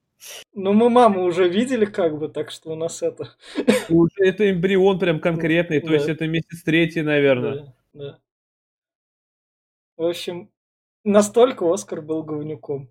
[0.54, 3.30] Ну, мы маму уже видели, как бы, так что у нас это...
[3.88, 7.54] Уже это эмбрион прям конкретный, то есть это месяц третий, наверное.
[7.54, 8.18] Да, да.
[9.96, 10.50] В общем,
[11.04, 12.88] настолько Оскар был говнюком.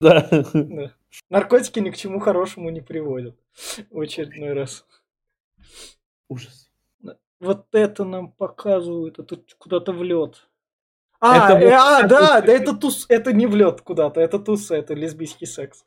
[0.00, 0.28] Да.
[0.54, 0.94] да.
[1.28, 3.36] Наркотики ни к чему хорошему не приводят.
[3.90, 4.86] В очередной раз.
[6.28, 6.70] Ужас.
[7.40, 10.46] Вот это нам показывают, это куда-то в лед.
[11.20, 14.74] А, это э, а, да, да, это тус, это не в лед куда-то, это туса,
[14.74, 15.84] это лесбийский секс.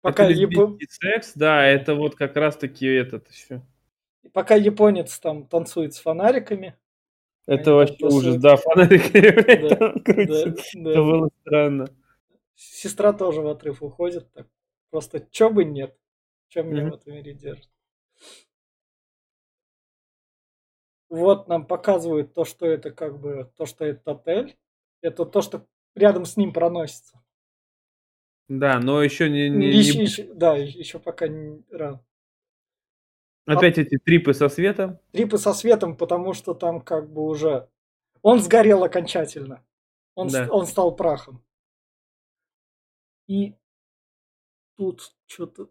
[0.00, 0.78] Пока это япон...
[0.88, 3.62] секс, да, это вот как раз-таки этот еще.
[4.32, 6.76] Пока японец там танцует с фонариками.
[7.46, 10.90] Это вообще ужас, да, фонарики да, да, да.
[10.90, 11.88] Это было странно.
[12.54, 14.46] Сестра тоже в отрыв уходит, так
[14.90, 15.98] просто чё бы нет,
[16.48, 16.90] чем меня mm-hmm.
[16.90, 17.70] в этом мире держит.
[21.08, 24.56] Вот нам показывают то, что это как бы, то, что это отель.
[25.00, 27.22] Это то, что рядом с ним проносится.
[28.48, 29.48] Да, но еще не...
[29.48, 30.04] не, еще, не...
[30.04, 32.04] Еще, да, еще пока не рано.
[33.46, 33.82] Опять а...
[33.82, 34.98] эти трипы со светом?
[35.12, 37.68] Трипы со светом, потому что там как бы уже...
[38.22, 39.64] Он сгорел окончательно.
[40.14, 40.48] Он, да.
[40.50, 41.44] он стал прахом.
[43.26, 43.54] И
[44.76, 45.68] тут что-то...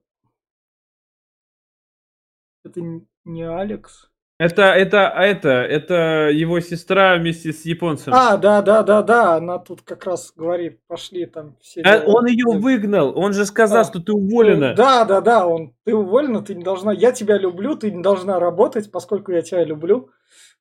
[2.64, 2.82] Это
[3.26, 4.10] не Алекс.
[4.39, 8.14] Это, это, а это, это его сестра вместе с японцем.
[8.14, 11.82] А, да, да, да, да, она тут как раз говорит, пошли там все.
[11.84, 14.72] А он ее выгнал, он же сказал, а, что ты уволена.
[14.72, 18.01] Ну, да, да, да, он, ты уволена, ты не должна, я тебя люблю, ты не
[18.01, 20.10] должна работать, поскольку я тебя люблю.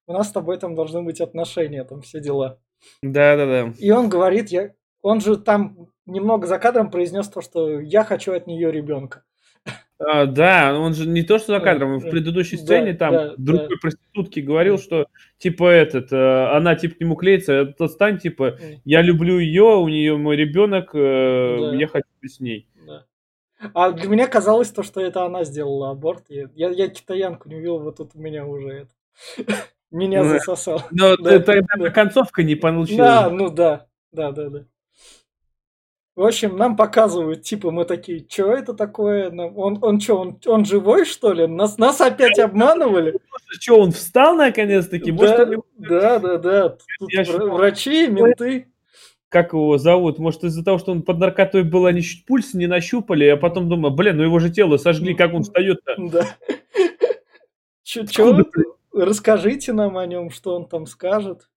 [0.06, 2.60] У нас с тобой там должны быть отношения, там все дела.
[3.02, 3.74] Да, да, да.
[3.78, 8.32] И он говорит, я, он же там немного за кадром произнес то, что я хочу
[8.32, 9.24] от нее ребенка.
[9.98, 13.34] А, да, он же не то, что за кадром, в предыдущей сцене да, там да,
[13.36, 13.76] другой да.
[13.80, 15.06] проститутке говорил, что
[15.38, 20.16] типа этот, э, она типа к нему клеится, отстань, типа, я люблю ее, у нее
[20.16, 21.76] мой ребенок, э, да.
[21.76, 22.66] я хочу с ней.
[22.84, 23.06] Да.
[23.74, 26.24] А для меня казалось то, что это она сделала аборт.
[26.28, 28.90] Я, я, я китаянку не увидел, вот тут у меня уже это.
[29.92, 30.82] Меня засосал.
[30.90, 32.96] Но тогда концовка не получилась.
[32.96, 34.64] Да, ну да, да, да, да.
[36.14, 39.30] В общем, нам показывают, типа, мы такие, что это такое?
[39.30, 41.46] Он, он что, он, он живой, что ли?
[41.46, 43.18] Нас, нас опять обманывали?
[43.58, 45.10] Что, он встал наконец-таки?
[45.10, 45.46] Да,
[45.78, 46.68] да, да, да.
[46.98, 48.66] Тут Я врачи, менты.
[49.30, 50.18] Как его зовут?
[50.18, 53.70] Может, из-за того, что он под наркотой был, они чуть пульс не нащупали, а потом
[53.70, 55.94] думаю, блин, ну его же тело сожгли, как он встает-то?
[55.98, 56.26] Да.
[57.82, 58.44] Чё,
[58.92, 61.48] расскажите нам о нем, что он там скажет.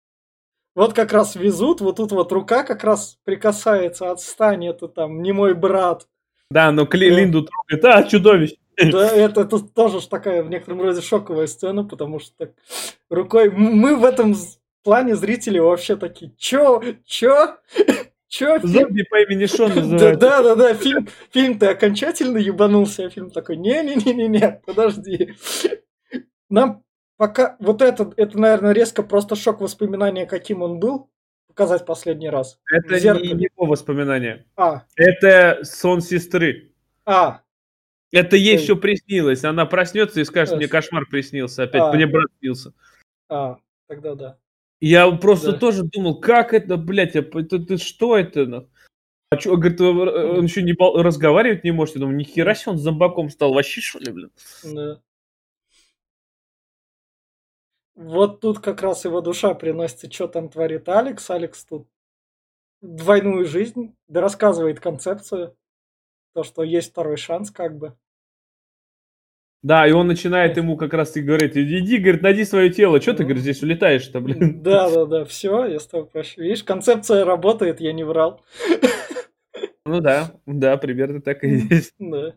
[0.76, 5.32] Вот как раз везут, вот тут вот рука как раз прикасается, отстань, это там не
[5.32, 6.06] мой брат.
[6.52, 7.16] Да, но Кли да.
[7.16, 8.58] Линду трогает, а, чудовище.
[8.78, 12.52] Да, это тут тоже ж такая в некотором роде шоковая сцена, потому что так
[13.10, 13.50] рукой...
[13.52, 14.36] Мы в этом
[14.84, 17.58] плане зрители вообще такие, чё, чё?
[18.28, 18.60] Чё?
[18.62, 20.20] Зомби по имени Шон называется.
[20.20, 25.36] Да, да, да, фильм, фильм ты окончательно ебанулся, а фильм такой, не-не-не-не, подожди.
[26.50, 26.84] Нам
[27.18, 31.10] Пока вот это, это, наверное, резко просто шок воспоминания, каким он был,
[31.48, 32.60] показать последний раз.
[32.70, 34.46] Это не его воспоминания.
[34.58, 34.84] А.
[34.96, 36.74] Это сон сестры.
[37.06, 37.42] А.
[38.12, 39.44] Это ей все приснилось.
[39.44, 41.64] Она проснется и скажет, мне кошмар приснился.
[41.64, 41.94] Опять а.
[41.94, 42.74] мне брат снился.
[43.30, 43.58] А,
[43.88, 44.38] тогда да.
[44.82, 45.58] Я просто да.
[45.58, 48.68] тоже думал, как это, блядь, это, это, что это?
[49.30, 51.96] А что, говорит, он еще не разговаривать не может.
[51.96, 53.54] Я думаю, нихера себе он зомбаком стал.
[53.54, 54.32] Вообще, что ли, блин?
[54.64, 55.02] Да.
[57.96, 61.30] Вот тут как раз его душа приносится, что там творит Алекс.
[61.30, 61.88] Алекс тут
[62.82, 65.56] двойную жизнь, да рассказывает концепцию,
[66.34, 67.96] то, что есть второй шанс как бы.
[69.64, 73.16] Да, и он начинает ему как раз и говорить, иди, говорит, найди свое тело, что
[73.16, 74.62] ты, говорит, здесь улетаешь-то, блин.
[74.62, 76.42] Да, да, да, все, я с тобой прощу.
[76.42, 78.44] Видишь, концепция работает, я не врал.
[79.88, 81.96] Ну да, да, примерно так и есть.
[81.98, 82.36] Да.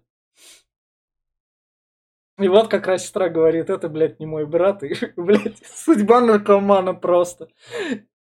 [2.39, 4.83] И вот как раз сестра говорит, это, блядь, не мой брат.
[4.85, 7.49] И, блядь, судьба наркомана просто.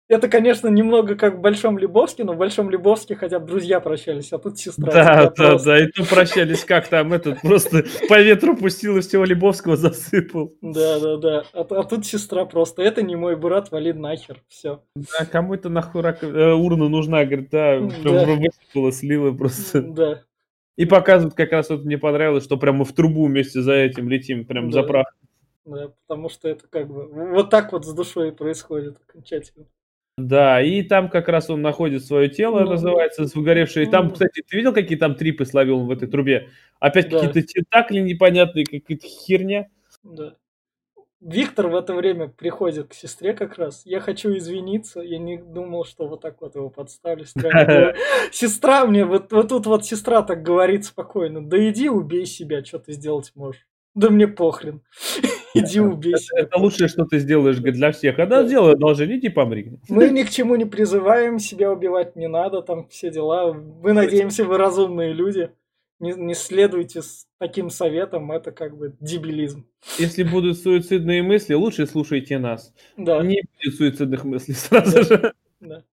[0.07, 4.32] Это, конечно, немного как в Большом Лебовске, но в Большом Лебовске хотя бы друзья прощались,
[4.34, 4.91] а тут сестра.
[4.91, 5.66] Да, да, просто...
[5.66, 10.53] да, и то прощались, как там этот просто по ветру пустил и всего Лебовского засыпал.
[10.61, 14.84] Да, да, да, а, а тут сестра просто, это не мой брат, вали нахер, все.
[14.95, 18.26] Да, кому это нахуй э, урна нужна, говорит, да, да.
[18.26, 19.82] высыпала, слила просто.
[19.82, 20.22] Да.
[20.76, 24.45] И показывают, как раз вот мне понравилось, что прямо в трубу вместе за этим летим,
[24.45, 24.82] прям да.
[24.82, 25.07] за прах.
[25.65, 29.65] Да, потому что это как бы вот так вот с душой происходит окончательно.
[30.17, 33.86] Да, и там как раз он находит свое тело, Ну, называется, выгоревшее.
[33.86, 34.11] И там, ну.
[34.13, 36.49] кстати, ты видел, какие там трипы словил он в этой трубе?
[36.80, 37.19] Опять Да.
[37.19, 39.67] какие-то тентакли непонятные, какая-то херня.
[40.03, 40.36] Да.
[41.26, 43.82] Виктор в это время приходит к сестре как раз.
[43.84, 45.01] Я хочу извиниться.
[45.01, 47.26] Я не думал, что вот так вот его подставлю.
[48.32, 51.43] Сестра, мне вот, вот тут вот сестра так говорит спокойно.
[51.43, 53.65] Да иди убей себя, что ты сделать можешь.
[53.95, 54.82] Да мне похрен.
[55.55, 56.41] Иди убей себя.
[56.41, 58.19] это лучшее, что ты сделаешь для всех.
[58.19, 58.47] А да, Да.
[58.47, 59.80] сделай одолжение, иди помри.
[59.88, 63.53] Мы ни к чему не призываем, себя убивать не надо, там все дела.
[63.53, 65.49] Мы надеемся, вы разумные люди.
[65.99, 69.65] Не, не следуйте с таким советом, это как бы дебилизм.
[69.97, 72.73] Если будут суицидные мысли, лучше слушайте нас.
[72.97, 75.33] Да, Не будет суицидных мыслей сразу же.
[75.61, 75.83] да.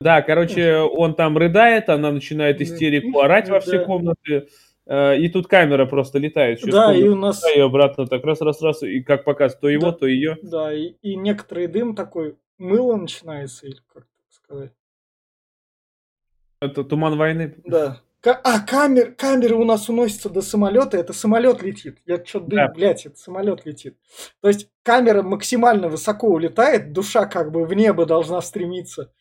[0.00, 2.64] Да, короче, он там рыдает, она начинает Да.
[2.64, 3.84] истерику орать во все Да.
[3.84, 4.48] комнаты.
[4.90, 6.60] э, И тут камера просто летает.
[6.60, 8.82] через Да, и у нас, и обратно так раз-раз-раз.
[8.84, 9.92] И как показывает, то его, Да.
[9.92, 10.38] то ее.
[10.42, 14.72] да, и, и некоторый дым такой, мыло начинается, или как так сказать.
[16.60, 17.54] Это туман войны.
[17.64, 18.02] Да.
[18.24, 21.98] А, камер, камеры у нас уносятся до самолета, это самолет летит.
[22.04, 22.68] Я что дым, Да.
[22.68, 23.96] блядь, это самолет летит.
[24.40, 29.12] То есть камера максимально высоко улетает, душа как бы в небо должна стремиться,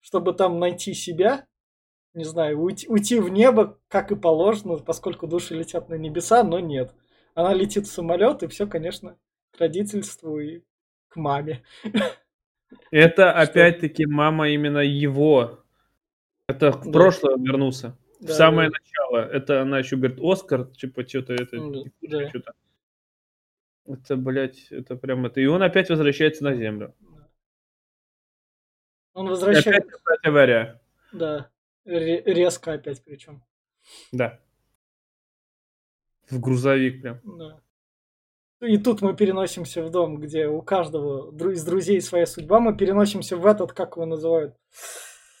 [0.00, 1.46] чтобы там найти себя,
[2.14, 6.58] не знаю, уйти, уйти в небо, как и положено, поскольку души летят на небеса, но
[6.58, 6.92] нет.
[7.34, 9.16] Она летит в самолет, и все, конечно,
[9.56, 10.62] к родительству и
[11.08, 11.62] к маме.
[12.90, 15.60] Это опять-таки мама именно его.
[16.48, 16.92] Это в Да.
[16.92, 17.96] прошлое вернулся.
[18.20, 18.76] В Да, самое да.
[18.78, 19.18] начало.
[19.30, 21.56] Это она еще говорит, Оскар, типа, что-то это.
[21.56, 22.28] Ну, не да.
[22.28, 22.52] что-то.
[23.86, 25.40] Это, блядь, это прям это.
[25.40, 26.94] И он опять возвращается на землю.
[29.12, 30.80] Он И возвращается, опять опять авария.
[31.12, 31.50] да,
[31.84, 33.42] ре- резко опять причем.
[34.12, 34.40] Да.
[36.28, 37.20] В грузовик прям.
[37.24, 37.60] Да.
[38.60, 42.58] И тут мы переносимся в дом, где у каждого из друзей своя судьба.
[42.60, 44.56] Мы переносимся в этот, как его называют,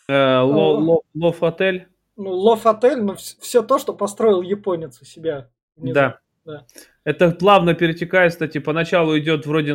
[0.08, 0.80] Э, ло- О.
[0.80, 1.86] ло- Лов-отель.
[2.16, 5.48] ну, лов-отель, но все то, что построил японец у себя.
[5.76, 5.94] внизу.
[5.94, 6.18] Да.
[6.46, 6.64] Да.
[7.02, 9.74] Это плавно перетекает, кстати, поначалу идет вроде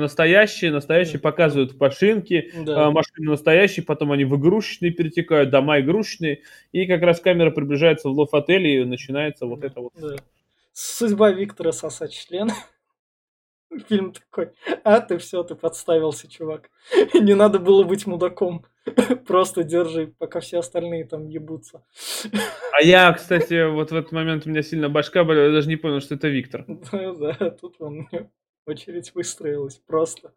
[0.69, 0.69] настоящий
[1.17, 1.19] Да.
[1.19, 2.87] показывают машинки, Да.
[2.87, 8.07] а, машины настоящие, потом они в игрушечные перетекают, дома игрушечные, и как раз камера приближается
[8.07, 9.91] в лов-отель, и начинается вот Да, это вот.
[9.99, 10.15] да.
[10.71, 12.49] Судьба Виктора сосать член.
[13.87, 14.51] Фильм такой,
[14.83, 16.69] а ты все, ты подставился, чувак.
[17.13, 18.65] Не надо было быть мудаком.
[19.27, 21.83] Просто держи, пока все остальные там ебутся.
[22.73, 25.77] А я, кстати, вот в этот момент у меня сильно башка болела, я даже не
[25.77, 26.65] понял, что это Виктор.
[26.91, 28.09] Да, да, тут он
[28.65, 30.33] очередь выстроилась просто.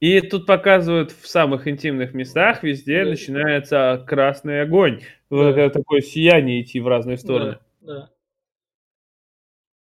[0.00, 3.10] И тут показывают в самых интимных местах, везде Да.
[3.10, 5.02] начинается красный огонь.
[5.30, 5.68] Да.
[5.68, 7.58] такое сияние идти в разные стороны.
[7.82, 8.10] Да, да.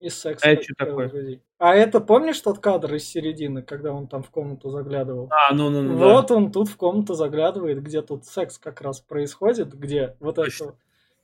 [0.00, 0.42] И секс.
[0.44, 1.40] А это что такое?
[1.58, 5.30] А это помнишь тот кадр из середины, когда он там в комнату заглядывал?
[5.30, 6.04] А, ну, ну, ну, да.
[6.04, 10.64] Вот он тут в комнату заглядывает, где тут секс как раз происходит, где вот Точно.
[10.64, 10.74] это,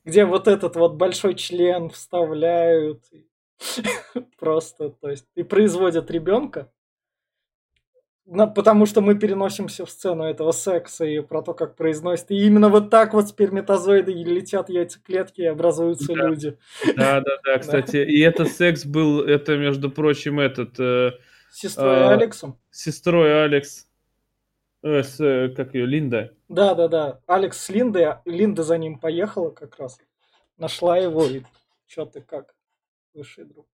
[0.05, 3.05] где вот этот вот большой член вставляют,
[4.39, 6.70] просто, то есть и производят ребенка,
[8.33, 12.47] На- потому что мы переносимся в сцену этого секса и про то, как произносит, и
[12.47, 16.28] именно вот так вот сперматозоиды летят яйцеклетки и образуются Да.
[16.28, 16.57] люди.
[16.97, 17.97] Да, да, да, кстати.
[17.99, 21.11] И этот секс был, это, между прочим, этот, э,
[21.53, 22.59] сестрой А, Алексом.
[22.70, 23.87] сестрой Алекс,
[24.83, 26.33] э, с, э, как ее, Линда.
[26.49, 27.20] Да, да, да.
[27.26, 29.99] Алекс с Линдой, Линда за ним поехала как раз.
[30.57, 31.43] Нашла его и
[31.87, 32.55] чё ты как,
[33.12, 33.66] высший друг.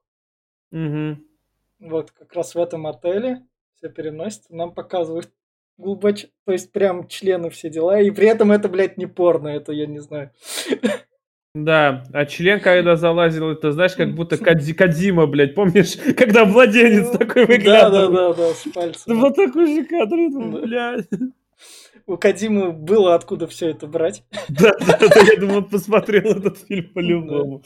[0.72, 1.24] Мгм.
[1.80, 3.44] Вот как раз в этом отеле
[3.78, 5.30] все переносится, нам показывают
[5.78, 6.26] глубоч...
[6.46, 9.86] То есть прям члены все дела, и при этом это, блядь, не порно, это я
[9.86, 10.32] не знаю.
[11.56, 17.10] Да, а член, когда залазил, это, знаешь, как будто Кадзи- Кадзима, блядь, помнишь, когда младенец
[17.18, 18.12] такой Да, да, выглядывает.
[18.12, 19.20] да, да, с пальцем.
[19.20, 20.60] Вот такой же кадр, Да.
[20.62, 21.08] блядь.
[22.06, 24.24] У Кадимы было откуда все это брать.
[24.48, 27.64] Да, да, да, я думаю, он посмотрел этот фильм по-любому.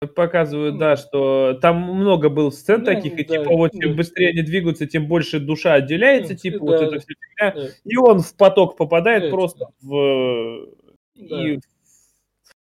[0.00, 4.28] Показывают, да, что там много было сцен Ну, таких, и да, типа вот чем быстрее
[4.28, 6.98] они двигаются, тем больше душа отделяется, М, типа да, вот эта да.
[6.98, 7.52] вся фигня.
[7.54, 10.68] Да, И он в поток попадает Да, просто в...
[11.14, 11.48] да.
[11.48, 11.60] И...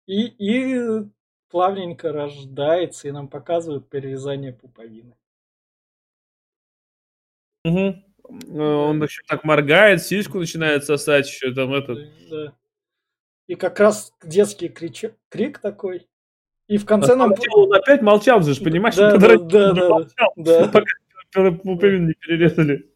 [0.06, 1.06] И, и
[1.50, 5.16] плавненько рождается, и нам показывают перевязание пуповины.
[7.64, 7.94] Э,
[8.60, 12.00] Он еще так моргает, сиську начинает сосать, еще там этот...
[12.30, 12.54] Да.
[13.48, 16.06] И как раз детский крич- крик такой.
[16.74, 17.34] И в конце нам...
[17.52, 18.96] Он опять молчал же, понимаешь?
[18.96, 20.68] Да, да, да, да, молчал, да.
[20.74, 22.92] пока пуповину не перерезали.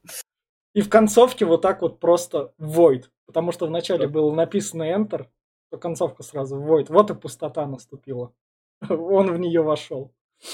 [0.74, 3.04] И в концовке вот так вот просто void.
[3.28, 4.14] Потому что вначале Да.
[4.14, 5.28] было написано Enter,
[5.70, 6.88] то концовка сразу void.
[6.90, 8.34] Вот и пустота наступила.
[8.90, 10.12] он в нее вошел.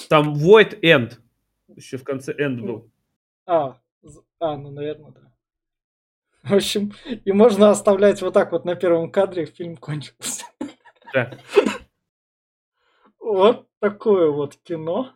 [0.10, 1.14] Там Void End.
[1.74, 2.92] Еще в конце End был.
[3.46, 3.78] А,
[4.42, 5.22] а, ну, наверное, да.
[6.44, 10.44] В общем, и можно оставлять вот так вот на первом кадре, фильм кончился.
[11.14, 11.38] Да.
[13.24, 15.14] Вот такое вот кино.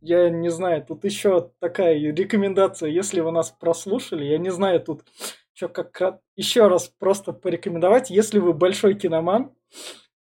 [0.00, 5.04] Я не знаю, тут еще такая рекомендация, если вы нас прослушали, я не знаю тут,
[5.52, 9.54] что как еще раз просто порекомендовать, если вы большой киноман,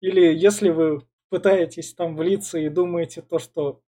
[0.00, 3.82] или если вы пытаетесь там влиться и думаете то, что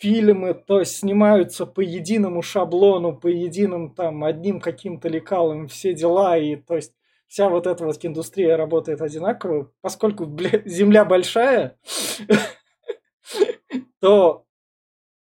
[0.00, 6.56] фильмы, то снимаются по единому шаблону, по единым там одним каким-то лекалам, все дела, и
[6.56, 6.95] то есть
[7.28, 11.78] вся вот эта вот индустрия работает одинаково, поскольку бля, земля большая,
[14.00, 14.44] то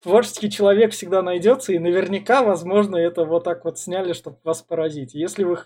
[0.02, 5.14] творческий человек всегда найдется, и наверняка, возможно, это вот так вот сняли, чтобы вас поразить.
[5.14, 5.60] Если вы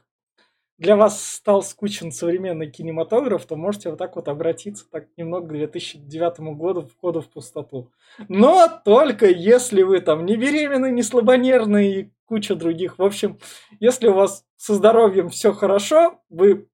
[0.77, 5.51] для вас стал скучен современный кинематограф, то можете вот так вот обратиться так немного к
[5.51, 7.91] 2009 году входу в пустоту.
[8.27, 12.97] Но только если вы там не беременны, не слабонервны и куча других.
[12.97, 13.39] В общем,
[13.79, 16.67] если у вас со здоровьем все хорошо, вы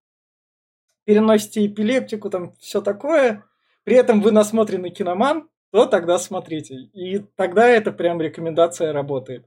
[1.05, 3.43] переносите эпилептику, там все такое,
[3.83, 6.75] при этом вы насмотрены киноман, то тогда смотрите.
[6.75, 9.45] И тогда это прям рекомендация работает.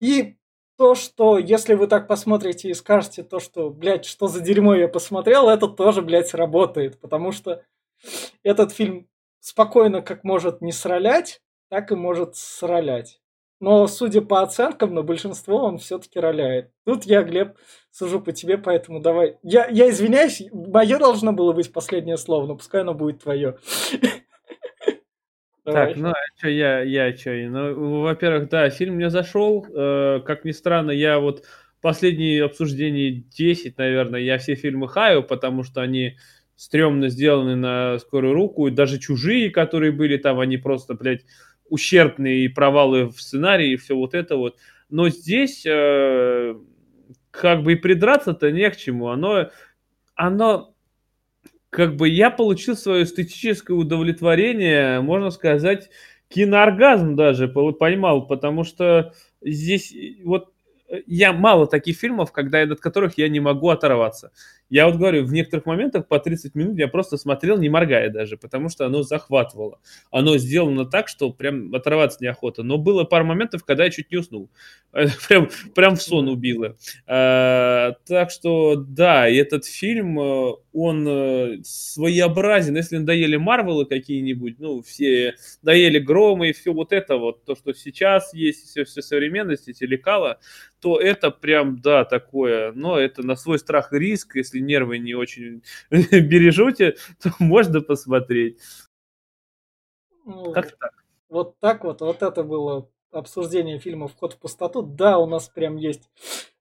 [0.00, 0.36] И
[0.76, 4.88] то, что если вы так посмотрите и скажете то, что, блядь, что за дерьмо я
[4.88, 7.62] посмотрел, это тоже, блядь, работает, потому что
[8.42, 9.08] этот фильм
[9.40, 13.20] спокойно как может не сралять, так и может сралять.
[13.58, 16.70] Но, судя по оценкам, на большинство он все-таки роляет.
[16.84, 17.56] Тут я, Глеб,
[17.90, 19.38] сужу по тебе, поэтому давай.
[19.42, 23.56] Я, я извиняюсь, мое должно было быть последнее слово, но пускай оно будет твое.
[25.64, 27.32] Так, ну а что я, я что?
[27.32, 29.66] Ну, во-первых, да, фильм мне зашел.
[29.74, 31.44] Э, как ни странно, я вот
[31.80, 36.18] последние обсуждения 10, наверное, я все фильмы хаю, потому что они
[36.54, 38.68] стрёмно сделаны на скорую руку.
[38.68, 41.24] И даже чужие, которые были там, они просто, блядь,
[41.68, 44.56] ущербные провалы в сценарии и все вот это вот.
[44.88, 46.54] Но здесь э,
[47.30, 49.08] как бы и придраться-то не к чему.
[49.08, 49.50] Оно,
[50.14, 50.74] оно
[51.70, 55.90] как бы я получил свое эстетическое удовлетворение, можно сказать,
[56.28, 59.12] кинооргазм даже поймал, потому что
[59.42, 59.94] здесь
[60.24, 60.52] вот
[61.06, 64.30] я мало таких фильмов, когда от которых я не могу оторваться.
[64.68, 68.36] Я вот говорю, в некоторых моментах по 30 минут я просто смотрел, не моргая даже,
[68.36, 69.78] потому что оно захватывало.
[70.10, 72.64] Оно сделано так, что прям оторваться неохота.
[72.64, 74.50] Но было пару моментов, когда я чуть не уснул.
[75.28, 76.76] Прям, прям в сон убило.
[77.06, 82.76] А, так что, да, этот фильм, э, он э, своеобразен.
[82.76, 87.74] Если надоели Марвелы какие-нибудь, ну, все надоели Громы и все вот это вот, то, что
[87.74, 90.38] сейчас есть, все, все современности, телекала,
[90.86, 95.14] то это прям, да, такое, но это на свой страх и риск, если нервы не
[95.14, 98.60] очень бережете, то можно посмотреть.
[100.24, 100.92] Ну, как так?
[101.28, 104.82] Вот так вот, вот это было обсуждение фильма «Вход в пустоту».
[104.82, 106.08] Да, у нас прям есть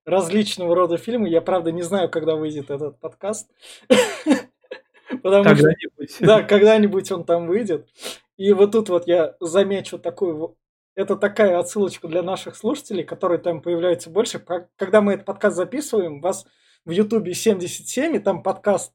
[0.06, 1.30] различного рода фильмы.
[1.30, 3.52] Я, правда, не знаю, когда выйдет этот подкаст.
[5.22, 5.76] Потому что,
[6.22, 7.88] да, когда-нибудь он там выйдет.
[8.38, 10.58] И вот тут вот я замечу такую
[10.96, 14.40] это такая отсылочка для наших слушателей, которые там появляются больше.
[14.78, 16.46] Когда мы этот подкаст записываем, вас
[16.86, 18.94] в Ютубе 77, и там подкаст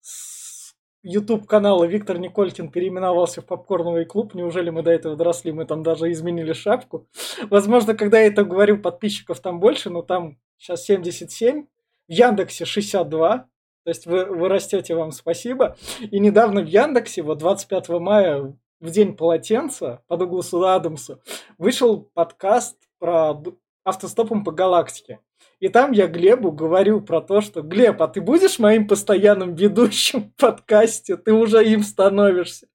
[0.00, 4.34] с YouTube канала Виктор Николькин переименовался в Попкорновый клуб.
[4.34, 5.52] Неужели мы до этого доросли?
[5.52, 7.06] Мы там даже изменили шапку.
[7.50, 11.66] Возможно, когда я это говорю, подписчиков там больше, но там сейчас 77.
[12.08, 13.38] В Яндексе 62.
[13.38, 15.76] То есть вы, вы растете, вам спасибо.
[16.00, 21.20] И недавно в Яндексе, вот 25 мая, в день полотенца по Дугласу Адамсу
[21.58, 23.42] вышел подкаст про
[23.84, 25.20] автостопом по галактике.
[25.58, 30.32] И там я Глебу говорю про то, что Глеб, а ты будешь моим постоянным ведущим
[30.36, 31.16] в подкасте?
[31.16, 32.68] Ты уже им становишься.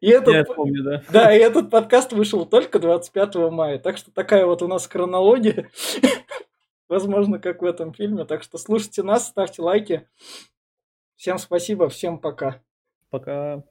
[0.00, 1.02] И этот, Я помню, да.
[1.10, 3.78] Да, и этот подкаст вышел только 25 мая.
[3.78, 5.70] Так что такая вот у нас хронология.
[6.88, 8.24] Возможно, как в этом фильме.
[8.24, 10.06] Так что слушайте нас, ставьте лайки.
[11.16, 12.62] Всем спасибо, всем пока.
[13.10, 13.64] Пока.